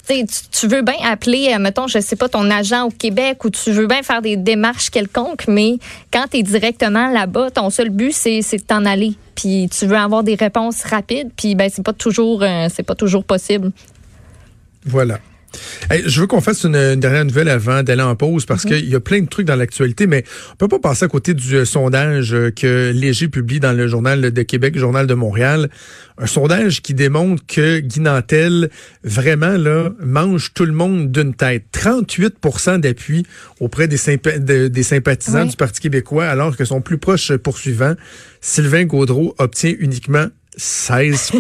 tu, 0.07 0.67
veux 0.67 0.81
bien 0.81 0.95
appeler, 1.03 1.53
euh, 1.53 1.59
mettons, 1.59 1.87
je 1.87 1.99
sais 1.99 2.15
pas, 2.15 2.29
ton 2.29 2.49
agent 2.49 2.85
au 2.85 2.89
Québec 2.89 3.43
ou 3.45 3.49
tu 3.49 3.71
veux 3.71 3.87
bien 3.87 4.03
faire 4.03 4.21
des 4.21 4.35
démarches 4.35 4.89
quelconques, 4.89 5.47
mais 5.47 5.77
quand 6.11 6.25
tu 6.29 6.37
es 6.37 6.43
directement 6.43 7.09
là-bas, 7.09 7.51
ton 7.51 7.69
seul 7.69 7.89
but, 7.89 8.13
c'est 8.13 8.39
de 8.41 8.61
t'en 8.61 8.85
aller. 8.85 9.13
Puis 9.35 9.69
tu 9.69 9.85
veux 9.85 9.97
avoir 9.97 10.23
des 10.23 10.35
réponses 10.35 10.83
rapides, 10.83 11.31
puis 11.35 11.55
ben 11.55 11.69
c'est 11.73 11.83
pas 11.83 11.93
toujours 11.93 12.43
euh, 12.43 12.67
c'est 12.73 12.83
pas 12.83 12.95
toujours 12.95 13.23
possible. 13.23 13.71
Voilà 14.85 15.19
je 16.05 16.21
veux 16.21 16.27
qu'on 16.27 16.41
fasse 16.41 16.63
une, 16.63 16.95
dernière 16.95 17.25
nouvelle 17.25 17.49
avant 17.49 17.83
d'aller 17.83 18.01
en 18.01 18.15
pause 18.15 18.45
parce 18.45 18.65
mhm. 18.65 18.71
qu'il 18.71 18.89
y 18.89 18.95
a 18.95 18.99
plein 18.99 19.21
de 19.21 19.27
trucs 19.27 19.45
dans 19.45 19.55
l'actualité, 19.55 20.07
mais 20.07 20.23
on 20.53 20.55
peut 20.55 20.67
pas 20.67 20.79
passer 20.79 21.05
à 21.05 21.07
côté 21.07 21.33
du 21.33 21.55
euh, 21.55 21.65
sondage 21.65 22.33
euh, 22.33 22.51
que 22.51 22.91
Léger 22.93 23.27
publie 23.27 23.59
dans 23.59 23.73
le 23.73 23.87
Journal 23.87 24.31
de 24.31 24.41
Québec, 24.41 24.77
Journal 24.77 25.07
de 25.07 25.13
Montréal. 25.13 25.69
Un 26.17 26.27
sondage 26.27 26.81
qui 26.81 26.93
démontre 26.93 27.43
que 27.47 27.79
Guy 27.79 27.99
Nantel, 27.99 28.69
vraiment, 29.03 29.57
là, 29.57 29.89
mange 29.99 30.53
tout 30.53 30.65
le 30.65 30.71
monde 30.71 31.11
d'une 31.11 31.33
tête. 31.33 31.63
38% 31.73 32.79
d'appui 32.79 33.25
auprès 33.59 33.87
des, 33.87 34.69
des 34.69 34.83
sympathisants 34.83 35.45
du 35.45 35.55
Parti 35.55 35.81
québécois, 35.81 36.25
alors 36.25 36.55
que 36.55 36.65
son 36.65 36.81
plus 36.81 36.99
proche 36.99 37.35
poursuivant, 37.37 37.95
Sylvain 38.41 38.83
Gaudreau, 38.83 39.33
obtient 39.39 39.73
uniquement 39.79 40.27
16 40.57 41.31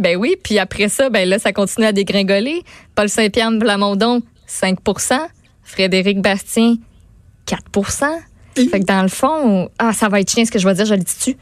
ben 0.00 0.16
oui. 0.16 0.36
Puis 0.42 0.58
après 0.58 0.88
ça, 0.88 1.10
ben 1.10 1.28
là, 1.28 1.38
ça 1.38 1.52
continue 1.52 1.86
à 1.86 1.92
dégringoler. 1.92 2.62
Paul 2.94 3.08
Saint-Pierre 3.08 3.52
Blamondon, 3.52 4.22
5% 4.48 5.18
Frédéric 5.62 6.20
Bastien, 6.20 6.76
4% 7.46 8.06
Fait 8.54 8.80
que 8.80 8.84
dans 8.84 9.02
le 9.02 9.08
fond, 9.08 9.70
ah, 9.78 9.92
ça 9.92 10.08
va 10.08 10.20
être 10.20 10.30
chien 10.30 10.44
ce 10.44 10.50
que 10.50 10.58
je 10.58 10.66
vais 10.66 10.74
dire, 10.74 10.86
je 10.86 10.94
le 10.94 11.00
dis 11.00 11.16
dessus. 11.18 11.36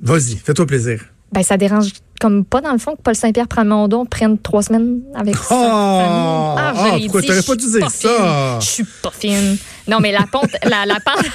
Vas-y, 0.00 0.36
fais-toi 0.36 0.66
plaisir. 0.66 1.04
Ben, 1.32 1.42
ça 1.42 1.56
dérange 1.56 1.92
comme 2.20 2.44
pas 2.44 2.60
dans 2.60 2.72
le 2.72 2.78
fond 2.78 2.94
que 2.94 3.02
Paul 3.02 3.16
Saint-Pierre 3.16 3.48
Pramondon 3.48 4.04
prenne 4.04 4.38
trois 4.38 4.62
semaines 4.62 5.00
avec 5.14 5.34
oh! 5.34 5.42
famille. 5.42 5.66
Ah, 5.70 6.72
ah 6.76 6.96
pourquoi 7.00 7.22
t'aurais 7.22 7.42
pas 7.42 7.56
dû 7.56 7.66
dire 7.66 7.90
ça? 7.90 8.58
Je 8.60 8.66
suis 8.66 8.84
pas 9.02 9.10
fine. 9.10 9.56
Non, 9.88 9.98
mais 10.00 10.12
la 10.12 10.26
pente, 10.30 10.50
la, 10.64 10.86
la 10.86 10.98
pente, 11.00 11.26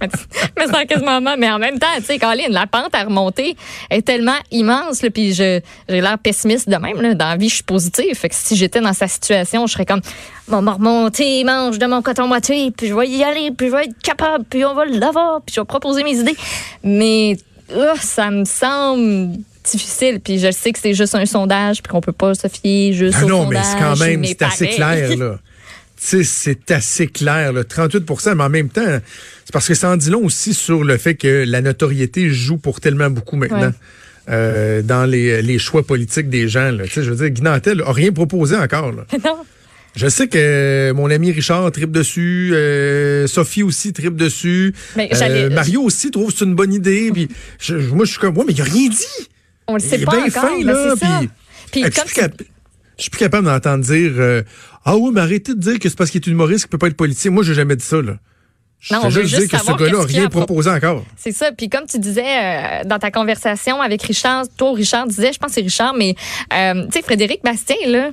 mais 0.00 0.66
c'est 0.66 0.86
quasiment 0.86 1.20
mais 1.36 1.50
en 1.50 1.58
même 1.58 1.78
temps, 1.78 1.86
tu 1.96 2.04
sais, 2.04 2.18
Colin, 2.18 2.48
la 2.50 2.66
pente 2.66 2.94
à 2.94 3.04
remonter 3.04 3.56
est 3.90 4.02
tellement 4.02 4.38
immense, 4.50 5.02
là, 5.02 5.10
puis 5.10 5.32
j'ai 5.32 5.62
l'air 5.88 6.18
pessimiste 6.18 6.68
de 6.68 6.76
même, 6.76 7.00
là. 7.00 7.14
Dans 7.14 7.28
la 7.30 7.36
vie, 7.36 7.48
je 7.48 7.56
suis 7.56 7.64
positive. 7.64 8.14
Fait 8.14 8.28
que 8.28 8.34
si 8.34 8.56
j'étais 8.56 8.80
dans 8.80 8.92
sa 8.92 9.08
situation, 9.08 9.66
je 9.66 9.72
serais 9.72 9.86
comme, 9.86 10.02
bon, 10.48 10.62
me 10.62 10.70
remonter, 10.70 11.42
mange 11.44 11.78
de 11.78 11.86
mon 11.86 12.02
coton 12.02 12.26
moitié, 12.26 12.70
puis 12.70 12.88
je 12.88 12.94
vais 12.94 13.08
y 13.08 13.24
aller, 13.24 13.50
puis 13.56 13.68
je 13.68 13.72
vais 13.72 13.84
être 13.84 13.98
capable, 14.02 14.44
puis 14.48 14.64
on 14.64 14.74
va 14.74 14.84
l'avoir, 14.84 15.42
puis 15.42 15.54
je 15.54 15.60
vais 15.60 15.66
proposer 15.66 16.04
mes 16.04 16.16
idées. 16.16 16.36
Mais, 16.84 17.36
oh, 17.74 17.94
ça 18.00 18.30
me 18.30 18.44
semble 18.44 19.38
difficile. 19.64 20.20
Puis 20.20 20.38
je 20.38 20.50
sais 20.50 20.72
que 20.72 20.78
c'est 20.78 20.94
juste 20.94 21.14
un 21.14 21.26
sondage, 21.26 21.82
puis 21.82 21.90
qu'on 21.90 22.00
peut 22.00 22.12
pas 22.12 22.34
se 22.34 22.48
fier 22.48 22.92
juste 22.92 23.18
ah 23.20 23.24
au 23.24 23.28
non, 23.28 23.44
sondage. 23.44 23.44
Non, 23.44 23.48
mais 23.48 23.62
c'est 23.64 23.84
quand 23.84 24.04
même, 24.04 24.24
c'est 24.24 24.42
assez 24.42 24.68
clair, 24.68 25.16
là. 25.16 25.38
c'est 25.98 26.70
assez 26.70 27.06
clair, 27.06 27.52
là, 27.52 27.62
38% 27.62 28.34
mais 28.36 28.44
en 28.44 28.48
même 28.48 28.68
temps, 28.68 29.00
c'est 29.44 29.52
parce 29.52 29.66
que 29.68 29.74
ça 29.74 29.90
en 29.90 29.96
dit 29.96 30.10
long 30.10 30.24
aussi 30.24 30.54
sur 30.54 30.84
le 30.84 30.96
fait 30.96 31.14
que 31.14 31.44
la 31.46 31.60
notoriété 31.60 32.30
joue 32.30 32.58
pour 32.58 32.80
tellement 32.80 33.10
beaucoup 33.10 33.36
maintenant. 33.36 33.72
Euh, 34.30 34.82
dans 34.82 35.06
les, 35.06 35.40
les, 35.40 35.58
choix 35.58 35.82
politiques 35.82 36.28
des 36.28 36.48
gens. 36.48 36.70
Là. 36.70 36.84
Je 36.84 37.00
veux 37.00 37.16
dire, 37.16 37.30
Guy 37.30 37.40
Nantel 37.40 37.80
a 37.80 37.92
rien 37.92 38.12
proposé 38.12 38.56
encore. 38.56 38.92
Là. 38.92 39.06
non. 39.24 39.38
Je 39.96 40.06
sais 40.06 40.28
que 40.28 40.92
mon 40.92 41.10
ami 41.10 41.32
Richard 41.32 41.72
tripe 41.72 41.90
dessus, 41.90 42.50
euh, 42.52 43.26
Sophie 43.26 43.62
aussi 43.62 43.92
tripe 43.92 44.16
dessus, 44.16 44.74
euh, 44.98 45.50
Mario 45.50 45.80
aussi 45.82 46.10
trouve 46.10 46.30
que 46.30 46.38
c'est 46.38 46.44
une 46.44 46.54
bonne 46.54 46.74
idée. 46.74 47.10
Puis 47.10 47.28
moi, 47.92 48.04
je 48.04 48.10
suis 48.10 48.20
comme, 48.20 48.34
moi, 48.34 48.44
mais 48.46 48.52
il 48.52 48.60
a 48.60 48.64
rien 48.64 48.88
dit. 48.88 49.28
On 49.66 49.74
le 49.74 49.80
sait 49.80 49.98
pas 49.98 50.18
encore. 50.18 50.30
Fin, 50.30 50.62
là, 50.62 50.94
puis, 51.00 51.82
puis, 51.82 51.90
comme 51.90 52.30
je 52.98 53.02
suis 53.02 53.10
plus 53.10 53.18
capable 53.18 53.46
d'entendre 53.46 53.84
dire 53.84 54.12
euh, 54.16 54.42
Ah 54.84 54.96
oui, 54.96 55.10
mais 55.12 55.20
arrêtez 55.20 55.54
de 55.54 55.60
dire 55.60 55.78
que 55.78 55.88
c'est 55.88 55.96
parce 55.96 56.10
qu'il 56.10 56.20
est 56.20 56.26
humoriste 56.26 56.64
qu'il 56.64 56.70
peut 56.70 56.78
pas 56.78 56.88
être 56.88 56.96
politicien. 56.96 57.30
Moi, 57.30 57.44
j'ai 57.44 57.54
jamais 57.54 57.76
dit 57.76 57.84
ça, 57.84 58.02
là. 58.02 58.18
Je 58.80 58.94
non, 58.94 59.10
juste, 59.10 59.26
juste 59.26 59.48
dire 59.48 59.58
que 59.58 59.64
ce 59.64 59.72
gars-là 59.72 59.98
n'a 59.98 60.04
rien 60.04 60.28
proposé 60.28 60.70
encore. 60.70 61.04
C'est 61.16 61.32
ça. 61.32 61.50
Puis 61.50 61.68
comme 61.68 61.86
tu 61.86 61.98
disais 61.98 62.22
euh, 62.24 62.84
dans 62.84 62.98
ta 62.98 63.10
conversation 63.10 63.80
avec 63.80 64.02
Richard, 64.02 64.44
toi, 64.56 64.72
Richard 64.72 65.08
disait, 65.08 65.32
je 65.32 65.38
pense 65.38 65.48
que 65.48 65.54
c'est 65.54 65.62
Richard, 65.62 65.94
mais 65.94 66.14
euh, 66.52 66.84
tu 66.86 66.92
sais, 66.92 67.02
Frédéric 67.02 67.42
Bastien, 67.42 67.76
là, 67.86 68.10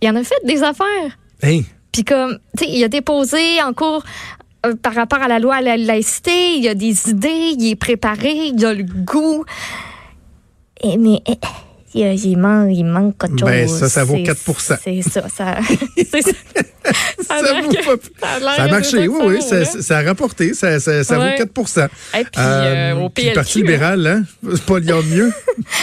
il 0.00 0.08
en 0.08 0.14
a 0.14 0.22
fait 0.22 0.34
des 0.44 0.62
affaires. 0.62 1.18
Hein? 1.42 1.62
Puis 1.90 2.04
comme, 2.04 2.38
tu 2.56 2.64
sais, 2.64 2.70
il 2.70 2.84
a 2.84 2.88
déposé 2.88 3.60
en 3.62 3.72
cours 3.72 4.04
par 4.82 4.94
rapport 4.94 5.20
à 5.20 5.28
la 5.28 5.40
loi 5.40 5.56
à 5.56 5.60
la 5.60 5.76
laïcité, 5.76 6.56
il 6.58 6.68
a 6.68 6.74
des 6.74 7.10
idées, 7.10 7.54
il 7.58 7.70
est 7.70 7.76
préparé, 7.76 8.32
il 8.32 8.64
a 8.64 8.72
le 8.72 8.84
goût. 8.84 9.44
Et, 10.80 10.96
mais 10.96 11.22
il, 11.94 12.36
manque, 12.36 12.70
il 12.72 12.84
manque 12.84 13.18
quelque 13.18 13.38
chose. 13.38 13.48
Ben, 13.48 13.68
ça, 13.68 13.88
ça 13.88 14.04
vaut 14.04 14.22
4 14.22 14.38
C'est 14.82 15.02
ça. 15.02 15.28
Ça, 15.28 15.58
ça, 16.10 16.18
ça, 17.22 18.64
a 18.64 18.68
marché, 18.68 19.08
oui, 19.08 19.18
oui. 19.24 19.42
Ça, 19.42 19.64
ça, 19.64 19.98
a 19.98 20.02
rapporté. 20.02 20.54
Ça, 20.54 20.80
ça, 20.80 21.04
ça 21.04 21.18
vaut 21.18 21.36
4 21.36 21.90
Et 22.18 22.24
puis, 22.24 22.32
euh, 22.38 22.94
au 22.96 23.08
PLQ, 23.08 23.28
le 23.28 23.34
Parti 23.34 23.58
libéral, 23.58 24.06
hein? 24.06 24.22
c'est 24.50 24.64
pas 24.64 24.78
le 24.78 25.02
mieux. 25.02 25.32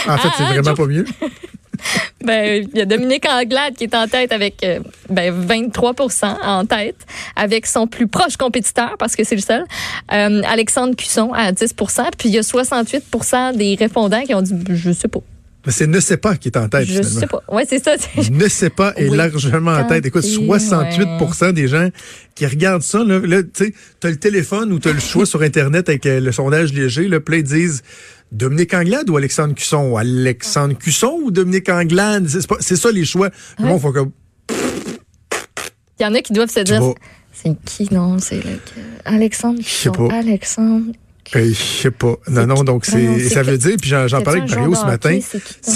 En 0.06 0.18
fait, 0.18 0.28
c'est 0.36 0.44
ah, 0.44 0.52
vraiment 0.52 0.74
pas 0.74 0.86
mieux. 0.86 1.04
ben, 2.24 2.66
il 2.72 2.78
y 2.78 2.82
a 2.82 2.84
Dominique 2.84 3.26
Anglade 3.28 3.74
qui 3.74 3.84
est 3.84 3.94
en 3.94 4.06
tête 4.06 4.32
avec 4.32 4.62
euh, 4.64 4.80
ben, 5.08 5.32
23% 5.46 6.36
en 6.42 6.66
tête, 6.66 6.96
avec 7.36 7.66
son 7.66 7.86
plus 7.86 8.06
proche 8.06 8.36
compétiteur, 8.36 8.96
parce 8.98 9.16
que 9.16 9.24
c'est 9.24 9.34
le 9.34 9.42
seul, 9.42 9.64
euh, 10.12 10.42
Alexandre 10.46 10.94
Cusson 10.94 11.32
à 11.32 11.52
10% 11.52 12.10
Puis 12.16 12.28
il 12.28 12.34
y 12.34 12.38
a 12.38 12.42
68% 12.42 13.56
des 13.56 13.74
répondants 13.74 14.22
qui 14.22 14.34
ont 14.34 14.42
dit 14.42 14.54
Je 14.68 14.92
sais 14.92 15.08
pas. 15.08 15.20
Mais 15.64 15.72
c'est 15.72 15.86
ne 15.86 16.00
sait 16.00 16.16
pas 16.16 16.36
qui 16.36 16.48
est 16.48 16.56
en 16.56 16.68
tête. 16.68 16.86
Je 16.86 16.94
finalement. 16.94 17.20
sais 17.20 17.26
pas. 17.26 17.42
Ouais, 17.48 17.64
c'est 17.68 17.82
ça. 17.82 17.94
Ne 18.30 18.48
sait 18.48 18.70
pas 18.70 18.92
est 18.96 19.08
largement 19.08 19.72
en 19.72 19.84
tête. 19.84 20.04
Écoute, 20.06 20.24
68% 20.24 21.52
des 21.52 21.68
gens 21.68 21.88
qui 22.34 22.46
regardent 22.46 22.82
ça, 22.82 23.04
là, 23.04 23.18
là 23.20 23.42
tu 23.42 23.66
sais, 23.66 23.74
t'as 24.00 24.10
le 24.10 24.16
téléphone 24.16 24.72
ou 24.72 24.78
t'as 24.78 24.92
le 24.92 25.00
choix 25.00 25.26
sur 25.26 25.42
Internet 25.42 25.88
avec 25.88 26.06
euh, 26.06 26.20
le 26.20 26.32
sondage 26.32 26.72
léger, 26.72 27.06
là, 27.08 27.20
puis 27.20 27.38
ils 27.38 27.42
disent 27.44 27.82
Dominique 28.32 28.74
Anglade 28.74 29.08
ou 29.10 29.16
Alexandre 29.16 29.54
Cusson? 29.54 29.96
Alexandre 29.96 30.76
Cusson 30.76 31.20
ou 31.22 31.30
Dominique 31.30 31.68
Anglade? 31.68 32.26
C'est 32.60 32.76
ça 32.76 32.90
les 32.90 33.04
choix. 33.04 33.30
Ouais. 33.58 33.68
Bon, 33.68 33.78
faut 33.78 33.92
que... 33.92 34.00
Il 36.00 36.02
y 36.02 36.06
en 36.06 36.14
a 36.14 36.22
qui 36.22 36.32
doivent 36.32 36.50
se 36.50 36.60
dire, 36.60 36.82
c'est 37.32 37.54
qui, 37.64 37.92
non? 37.92 38.18
C'est 38.18 38.40
Alexandre 39.04 39.58
Cusson. 39.58 40.08
Alexandre 40.10 40.92
je 41.34 41.40
je 41.40 41.54
sais 41.54 41.90
pas. 41.90 42.14
Non, 42.28 42.46
non, 42.46 42.64
donc 42.64 42.84
c'est 42.84 43.28
ça 43.28 43.42
veut 43.42 43.58
dire, 43.58 43.76
puis 43.80 43.90
j'en 43.90 44.22
parlais 44.22 44.40
avec 44.40 44.50
Mario 44.50 44.74
ce 44.74 44.84
matin, 44.84 45.18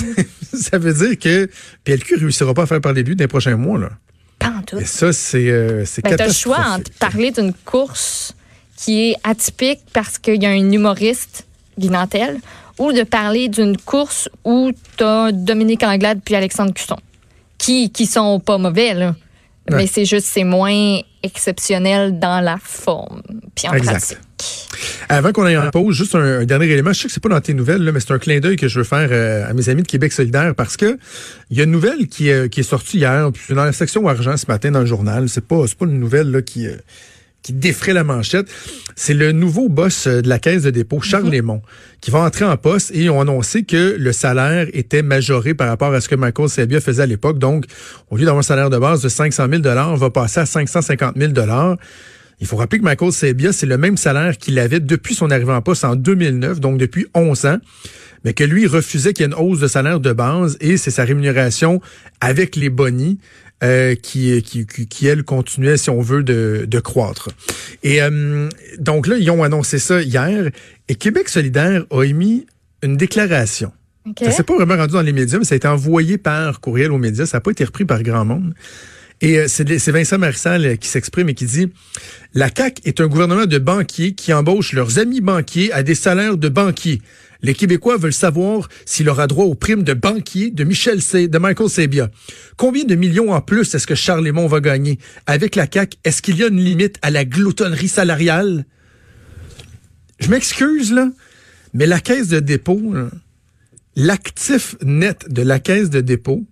ça 0.54 0.78
veut 0.78 0.92
dire 0.92 1.18
que 1.18 1.48
PLQ 1.84 2.16
réussira 2.16 2.54
pas 2.54 2.62
à 2.62 2.66
faire 2.66 2.80
parler 2.80 3.02
de 3.02 3.08
lui 3.08 3.16
dans 3.16 3.24
les 3.24 3.28
prochains 3.28 3.56
mois. 3.56 3.78
Là. 3.78 3.90
Pas 4.38 4.48
en 4.48 4.62
tout. 4.62 4.78
Et 4.78 4.84
ça, 4.84 5.12
c'est 5.12 5.48
euh, 5.48 5.84
ben, 6.04 6.20
as 6.20 6.26
le 6.26 6.32
choix 6.32 6.58
entre 6.58 6.90
parler 6.98 7.30
d'une 7.30 7.52
course 7.52 8.34
qui 8.76 9.10
est 9.10 9.16
atypique 9.24 9.80
parce 9.92 10.18
qu'il 10.18 10.42
y 10.42 10.46
a 10.46 10.50
un 10.50 10.70
humoriste, 10.70 11.46
Guinantel, 11.78 12.38
ou 12.78 12.92
de 12.92 13.02
parler 13.02 13.48
d'une 13.48 13.76
course 13.78 14.28
où 14.44 14.70
tu 14.96 15.04
as 15.04 15.32
Dominique 15.32 15.82
Anglade 15.82 16.20
puis 16.24 16.34
Alexandre 16.34 16.74
Cusson, 16.74 16.98
qui, 17.56 17.90
qui 17.90 18.06
sont 18.06 18.38
pas 18.40 18.58
mauvais, 18.58 18.92
là. 18.92 19.16
Mais 19.70 19.86
c'est 19.86 20.04
juste, 20.04 20.26
c'est 20.26 20.44
moins 20.44 21.00
exceptionnel 21.22 22.18
dans 22.18 22.40
la 22.40 22.56
forme. 22.62 23.22
Puis 23.54 23.68
en 23.68 23.72
exact. 23.72 24.18
Avant 25.08 25.32
qu'on 25.32 25.44
aille 25.44 25.56
en 25.56 25.70
pause, 25.70 25.94
juste 25.94 26.14
un, 26.14 26.44
dernier 26.44 26.66
élément. 26.66 26.92
Je 26.92 27.00
sais 27.00 27.08
que 27.08 27.14
c'est 27.14 27.22
pas 27.22 27.28
dans 27.28 27.40
tes 27.40 27.54
nouvelles, 27.54 27.90
mais 27.92 28.00
c'est 28.00 28.12
un 28.12 28.18
clin 28.18 28.40
d'œil 28.40 28.56
que 28.56 28.68
je 28.68 28.78
veux 28.78 28.84
faire 28.84 29.08
euh, 29.10 29.48
à 29.48 29.52
mes 29.54 29.68
amis 29.68 29.82
de 29.82 29.88
Québec 29.88 30.12
solidaire 30.12 30.54
parce 30.54 30.76
que 30.76 30.98
il 31.50 31.56
y 31.56 31.60
a 31.60 31.64
une 31.64 31.70
nouvelle 31.70 32.06
qui, 32.08 32.30
euh, 32.30 32.48
qui 32.48 32.60
est 32.60 32.64
sortie 32.64 32.98
hier, 32.98 33.30
puis 33.32 33.54
dans 33.54 33.64
la 33.64 33.72
section 33.72 34.06
argent 34.08 34.36
ce 34.36 34.46
matin 34.46 34.70
dans 34.70 34.80
le 34.80 34.86
journal. 34.86 35.28
C'est 35.28 35.44
pas, 35.44 35.66
c'est 35.66 35.78
pas 35.78 35.86
une 35.86 35.98
nouvelle 35.98 36.30
là, 36.30 36.42
qui, 36.42 36.66
euh, 36.66 36.76
qui 37.46 37.52
défrait 37.52 37.92
la 37.92 38.02
manchette. 38.02 38.48
C'est 38.96 39.14
le 39.14 39.30
nouveau 39.30 39.68
boss 39.68 40.08
de 40.08 40.28
la 40.28 40.40
caisse 40.40 40.64
de 40.64 40.70
dépôt, 40.70 41.00
Charles 41.00 41.30
mm 41.30 41.60
qui 42.00 42.10
va 42.10 42.20
entrer 42.20 42.44
en 42.44 42.56
poste 42.56 42.90
et 42.94 43.08
ont 43.08 43.20
annoncé 43.20 43.62
que 43.62 43.96
le 43.98 44.12
salaire 44.12 44.66
était 44.72 45.02
majoré 45.02 45.54
par 45.54 45.68
rapport 45.68 45.94
à 45.94 46.00
ce 46.00 46.08
que 46.08 46.14
Michael 46.16 46.48
Sebia 46.48 46.80
faisait 46.80 47.02
à 47.02 47.06
l'époque. 47.06 47.38
Donc, 47.38 47.66
au 48.10 48.16
lieu 48.16 48.24
d'avoir 48.24 48.40
un 48.40 48.42
salaire 48.42 48.68
de 48.68 48.78
base 48.78 49.00
de 49.00 49.08
500 49.08 49.46
000 49.50 49.62
on 49.64 49.94
va 49.94 50.10
passer 50.10 50.40
à 50.40 50.46
550 50.46 51.16
000 51.16 51.32
il 52.38 52.46
faut 52.46 52.56
rappeler 52.56 52.80
que 52.80 52.84
Michael 52.84 53.12
Sebia, 53.12 53.52
c'est 53.52 53.66
le 53.66 53.78
même 53.78 53.96
salaire 53.96 54.36
qu'il 54.36 54.58
avait 54.58 54.80
depuis 54.80 55.14
son 55.14 55.30
arrivée 55.30 55.52
en 55.52 55.62
poste 55.62 55.84
en 55.84 55.96
2009, 55.96 56.60
donc 56.60 56.78
depuis 56.78 57.06
11 57.14 57.46
ans, 57.46 57.58
mais 58.24 58.34
que 58.34 58.44
lui 58.44 58.66
refusait 58.66 59.12
qu'il 59.12 59.24
y 59.24 59.28
ait 59.28 59.32
une 59.32 59.38
hausse 59.38 59.60
de 59.60 59.68
salaire 59.68 60.00
de 60.00 60.12
base 60.12 60.58
et 60.60 60.76
c'est 60.76 60.90
sa 60.90 61.04
rémunération 61.04 61.80
avec 62.20 62.56
les 62.56 62.68
bonis 62.68 63.18
euh, 63.64 63.94
qui, 63.94 64.42
qui, 64.42 64.66
qui, 64.66 65.06
elle, 65.06 65.22
continuait, 65.22 65.78
si 65.78 65.88
on 65.88 66.00
veut, 66.00 66.22
de, 66.22 66.66
de 66.68 66.78
croître. 66.78 67.30
Et 67.82 68.02
euh, 68.02 68.48
donc 68.78 69.06
là, 69.06 69.16
ils 69.18 69.30
ont 69.30 69.42
annoncé 69.42 69.78
ça 69.78 70.02
hier 70.02 70.50
et 70.88 70.94
Québec 70.94 71.28
solidaire 71.28 71.84
a 71.90 72.02
émis 72.04 72.46
une 72.82 72.96
déclaration. 72.96 73.72
Ça 74.20 74.30
s'est 74.30 74.42
pas 74.44 74.54
vraiment 74.54 74.76
rendu 74.76 74.92
dans 74.92 75.02
les 75.02 75.12
médias, 75.12 75.38
mais 75.38 75.44
ça 75.44 75.54
a 75.54 75.56
été 75.56 75.66
envoyé 75.66 76.16
par 76.18 76.60
courriel 76.60 76.92
aux 76.92 76.98
médias. 76.98 77.26
Ça 77.26 77.38
n'a 77.38 77.40
pas 77.40 77.50
été 77.50 77.64
repris 77.64 77.84
par 77.84 78.02
grand 78.02 78.24
monde. 78.24 78.54
Et 79.20 79.38
euh, 79.38 79.46
c'est 79.48 79.90
Vincent 79.90 80.18
Marissal 80.18 80.76
qui 80.78 80.88
s'exprime 80.88 81.28
et 81.30 81.34
qui 81.34 81.46
dit 81.46 81.72
La 82.34 82.50
CAQ 82.54 82.82
est 82.84 83.00
un 83.00 83.06
gouvernement 83.06 83.46
de 83.46 83.58
banquiers 83.58 84.12
qui 84.12 84.32
embauchent 84.32 84.74
leurs 84.74 84.98
amis 84.98 85.20
banquiers 85.20 85.72
à 85.72 85.82
des 85.82 85.94
salaires 85.94 86.36
de 86.36 86.48
banquiers. 86.48 87.00
Les 87.42 87.54
Québécois 87.54 87.96
veulent 87.96 88.12
savoir 88.12 88.68
s'il 88.84 89.08
aura 89.08 89.26
droit 89.26 89.44
aux 89.44 89.54
primes 89.54 89.82
de 89.82 89.94
banquier 89.94 90.50
de 90.50 90.64
Michel 90.64 91.02
C, 91.02 91.28
de 91.28 91.38
Michael 91.38 91.68
Sebia. 91.68 92.10
Combien 92.56 92.84
de 92.84 92.94
millions 92.94 93.32
en 93.32 93.40
plus 93.40 93.74
est-ce 93.74 93.86
que 93.86 93.94
Charles 93.94 94.24
Lemont 94.24 94.46
va 94.46 94.60
gagner? 94.60 94.98
Avec 95.26 95.56
la 95.56 95.66
CAQ, 95.70 95.98
est-ce 96.04 96.22
qu'il 96.22 96.36
y 96.36 96.44
a 96.44 96.48
une 96.48 96.62
limite 96.62 96.98
à 97.02 97.10
la 97.10 97.24
gloutonnerie 97.24 97.88
salariale? 97.88 98.64
Je 100.18 100.30
m'excuse, 100.30 100.92
là, 100.92 101.10
mais 101.74 101.86
la 101.86 102.00
caisse 102.00 102.28
de 102.28 102.40
dépôt, 102.40 102.94
l'actif 103.96 104.76
net 104.82 105.26
de 105.30 105.42
la 105.42 105.58
caisse 105.58 105.90
de 105.90 106.00
dépôt, 106.00 106.46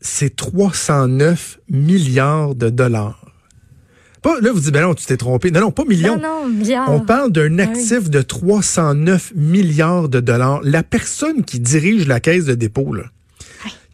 c'est 0.00 0.36
309 0.36 1.60
milliards 1.68 2.54
de 2.54 2.70
dollars. 2.70 3.19
Pas, 4.22 4.40
là, 4.40 4.52
vous 4.52 4.60
dites, 4.60 4.72
ben 4.72 4.82
non, 4.82 4.94
tu 4.94 5.06
t'es 5.06 5.16
trompé. 5.16 5.50
Non, 5.50 5.60
non, 5.60 5.70
pas 5.70 5.84
millions. 5.84 6.16
Non, 6.16 6.42
non, 6.42 6.48
milliards. 6.48 6.90
On 6.90 7.00
parle 7.00 7.32
d'un 7.32 7.58
actif 7.58 8.10
de 8.10 8.20
309 8.20 9.32
milliards 9.34 10.08
de 10.08 10.20
dollars. 10.20 10.60
La 10.62 10.82
personne 10.82 11.44
qui 11.44 11.60
dirige 11.60 12.06
la 12.06 12.20
caisse 12.20 12.44
de 12.44 12.54
dépôt, 12.54 12.92
là, 12.92 13.04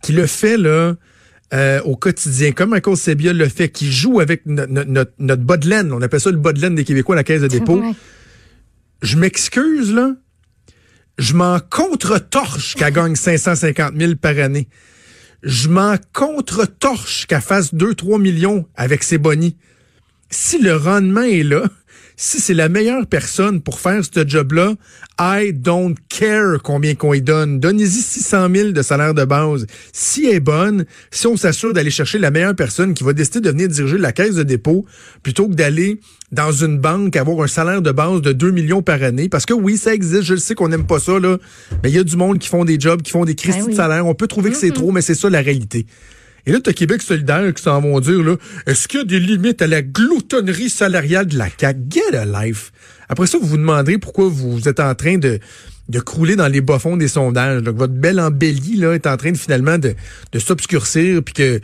qui 0.02 0.12
le 0.12 0.26
fait 0.26 0.56
là, 0.56 0.95
euh, 1.54 1.80
au 1.83 1.97
quotidien, 1.97 2.52
comme 2.52 2.71
Michael 2.71 2.97
Sebia 2.97 3.33
le 3.33 3.49
fait, 3.49 3.68
qui 3.68 3.90
joue 3.90 4.21
avec 4.21 4.47
notre, 4.47 4.73
notre, 4.73 5.12
notre 5.18 5.42
bas 5.42 5.59
on 5.92 6.02
appelle 6.02 6.21
ça 6.21 6.30
le 6.30 6.38
bas 6.38 6.52
des 6.52 6.85
Québécois, 6.85 7.14
la 7.14 7.25
caisse 7.25 7.42
de 7.42 7.49
dépôt. 7.49 7.80
Je 9.02 9.16
m'excuse, 9.16 9.92
là. 9.92 10.14
Je 11.18 11.35
m'en 11.35 11.59
contre-torche 11.61 12.75
qu'elle 12.75 12.92
gagne 12.92 13.14
550 13.16 13.95
000 13.97 14.16
par 14.16 14.38
année 14.38 14.68
je 15.47 15.68
m'en 15.68 15.95
contre-torche 16.12 17.26
qu'elle 17.26 17.40
fasse 17.40 17.73
2-3 17.73 18.21
millions 18.21 18.66
avec 18.75 19.02
ses 19.02 19.16
bonnies. 19.16 19.56
Si 20.30 20.61
le 20.61 20.76
rendement 20.76 21.23
est 21.23 21.42
là, 21.42 21.64
si 22.16 22.40
c'est 22.40 22.54
la 22.54 22.68
meilleure 22.68 23.06
personne 23.06 23.61
pour 23.61 23.78
faire 23.78 24.02
ce 24.02 24.26
job-là, 24.26 24.75
I 25.21 25.52
don't 25.52 25.95
care 26.09 26.62
combien 26.62 26.95
qu'on 26.95 27.12
y 27.12 27.21
donne. 27.21 27.61
Donnez-y 27.61 27.88
600 27.88 28.49
000 28.54 28.71
de 28.71 28.83
salaire 28.83 29.12
de 29.14 29.25
base. 29.25 29.66
Si 29.92 30.26
elle 30.26 30.37
est 30.37 30.40
bonne, 30.40 30.87
si 31.11 31.26
on 31.26 31.37
s'assure 31.37 31.73
d'aller 31.73 31.90
chercher 31.90 32.18
la 32.18 32.30
meilleure 32.30 32.56
personne 32.56 32.95
qui 32.95 33.04
va 33.04 33.12
décider 33.12 33.40
de 33.40 33.50
venir 33.50 33.68
diriger 33.68 33.99
la 33.99 34.12
caisse 34.12 34.35
de 34.35 34.42
dépôt 34.42 34.87
plutôt 35.23 35.49
que 35.49 35.54
d'aller 35.54 36.00
dans 36.33 36.52
une 36.52 36.78
banque 36.78 37.16
avoir 37.16 37.42
un 37.42 37.47
salaire 37.47 37.83
de 37.83 37.92
base 37.92 38.23
de 38.23 38.33
2 38.33 38.50
millions 38.50 38.83
par 38.83 39.02
année. 39.02 39.28
Parce 39.28 39.47
que 39.47 39.54
oui, 39.54 39.76
ça 39.76 39.95
existe, 39.95 40.23
je 40.23 40.35
le 40.35 40.40
sais 40.40 40.54
qu'on 40.54 40.68
n'aime 40.68 40.87
pas 40.87 40.99
ça, 40.99 41.18
là. 41.18 41.38
Mais 41.83 41.90
il 41.90 41.97
y 41.97 41.99
a 41.99 42.04
du 42.04 42.16
monde 42.16 42.38
qui 42.38 42.49
font 42.49 42.64
des 42.64 42.80
jobs, 42.80 43.02
qui 43.02 43.12
font 43.12 43.25
des 43.25 43.35
crises 43.35 43.56
Ben 43.56 43.64
oui. 43.64 43.71
de 43.73 43.76
salaire. 43.76 44.06
On 44.06 44.14
peut 44.14 44.26
trouver 44.26 44.50
que 44.50 44.56
c'est 44.56 44.73
trop, 44.73 44.90
mais 44.90 45.02
c'est 45.02 45.14
ça 45.14 45.28
la 45.28 45.40
réalité. 45.40 45.87
Et 46.47 46.53
là, 46.53 46.61
t'as 46.62 46.73
Québec 46.73 47.03
solidaire 47.03 47.53
qui 47.53 47.62
s'en 47.62 47.81
vont 47.81 47.99
dire, 47.99 48.23
là, 48.23 48.37
est-ce 48.67 48.87
qu'il 48.87 49.00
y 49.00 49.03
a 49.03 49.05
des 49.05 49.19
limites 49.19 49.62
à 49.62 49.67
la 49.67 49.83
gloutonnerie 49.83 50.71
salariale 50.71 51.26
de 51.26 51.37
la 51.37 51.49
CAQ? 51.57 51.81
Get 51.91 52.17
a 52.17 52.25
life. 52.25 52.73
Après 53.09 53.26
ça, 53.26 53.38
vous 53.38 53.47
vous 53.47 53.57
demanderez 53.57 53.99
pourquoi 53.99 54.29
vous 54.29 54.69
êtes 54.69 54.79
en 54.79 54.95
train 54.95 55.19
de, 55.19 55.41
de 55.88 56.00
crouler 56.00 56.37
dans 56.37 56.47
les 56.47 56.61
bas-fonds 56.61 56.97
des 56.97 57.09
sondages. 57.09 57.62
Donc, 57.62 57.76
votre 57.76 57.95
belle 57.95 58.21
embellie, 58.21 58.76
là, 58.76 58.93
est 58.93 59.07
en 59.07 59.17
train 59.17 59.33
de 59.33 59.37
finalement 59.37 59.79
de, 59.79 59.95
de 60.33 60.38
s'obscurcir 60.38 61.23
puis 61.23 61.35
que 61.35 61.61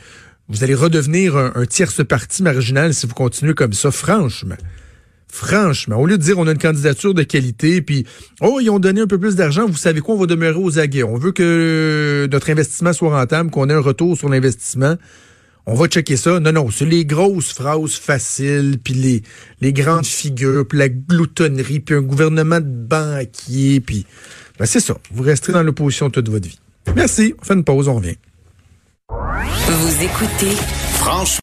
vous 0.49 0.65
allez 0.65 0.75
redevenir 0.75 1.37
un, 1.37 1.53
un 1.55 1.65
tierce 1.65 2.05
parti 2.05 2.43
marginal 2.43 2.93
si 2.93 3.07
vous 3.07 3.15
continuez 3.15 3.55
comme 3.55 3.73
ça. 3.73 3.91
Franchement. 3.93 4.57
Franchement, 5.35 5.97
au 5.97 6.07
lieu 6.07 6.19
de 6.19 6.23
dire 6.23 6.39
on 6.39 6.47
a 6.47 6.53
une 6.53 6.59
candidature 6.59 7.15
de 7.15 7.23
qualité, 7.23 7.81
puis 7.81 8.05
oh, 8.43 8.59
ils 8.61 8.69
ont 8.69 8.79
donné 8.79 9.01
un 9.01 9.07
peu 9.07 9.19
plus 9.19 9.35
d'argent, 9.35 9.67
vous 9.67 9.79
savez 9.79 10.01
quoi, 10.01 10.15
on 10.15 10.19
va 10.19 10.27
demeurer 10.27 10.59
aux 10.59 10.79
aguets. 10.79 11.05
On 11.05 11.17
veut 11.17 11.33
que 11.33 12.29
notre 12.31 12.51
investissement 12.51 12.93
soit 12.93 13.19
rentable, 13.19 13.51
qu'on 13.51 13.71
ait 13.71 13.73
un 13.73 13.81
retour 13.81 14.15
sur 14.15 14.29
l'investissement. 14.29 14.97
On 15.65 15.75
va 15.75 15.87
checker 15.87 16.19
ça. 16.19 16.39
Non, 16.39 16.53
non, 16.53 16.71
c'est 16.71 16.85
les 16.85 17.07
grosses 17.07 17.51
phrases 17.55 17.95
faciles, 17.95 18.79
puis 18.85 18.93
les, 18.93 19.23
les 19.63 19.73
grandes 19.73 20.05
figures, 20.05 20.69
puis 20.69 20.79
la 20.79 20.91
gloutonnerie, 20.91 21.81
puis 21.81 21.95
un 21.95 22.03
gouvernement 22.03 22.61
de 22.61 22.67
banquiers, 22.67 23.81
puis 23.81 24.05
ben, 24.59 24.67
c'est 24.67 24.81
ça. 24.81 24.99
Vous 25.13 25.23
resterez 25.23 25.55
dans 25.55 25.63
l'opposition 25.63 26.11
toute 26.11 26.29
votre 26.29 26.47
vie. 26.47 26.59
Merci. 26.95 27.33
On 27.41 27.45
fait 27.45 27.55
une 27.55 27.65
pause, 27.65 27.89
on 27.89 27.95
revient. 27.95 28.17
Vous 29.09 30.05
écoutez 30.05 30.57
Franchement. 30.93 31.41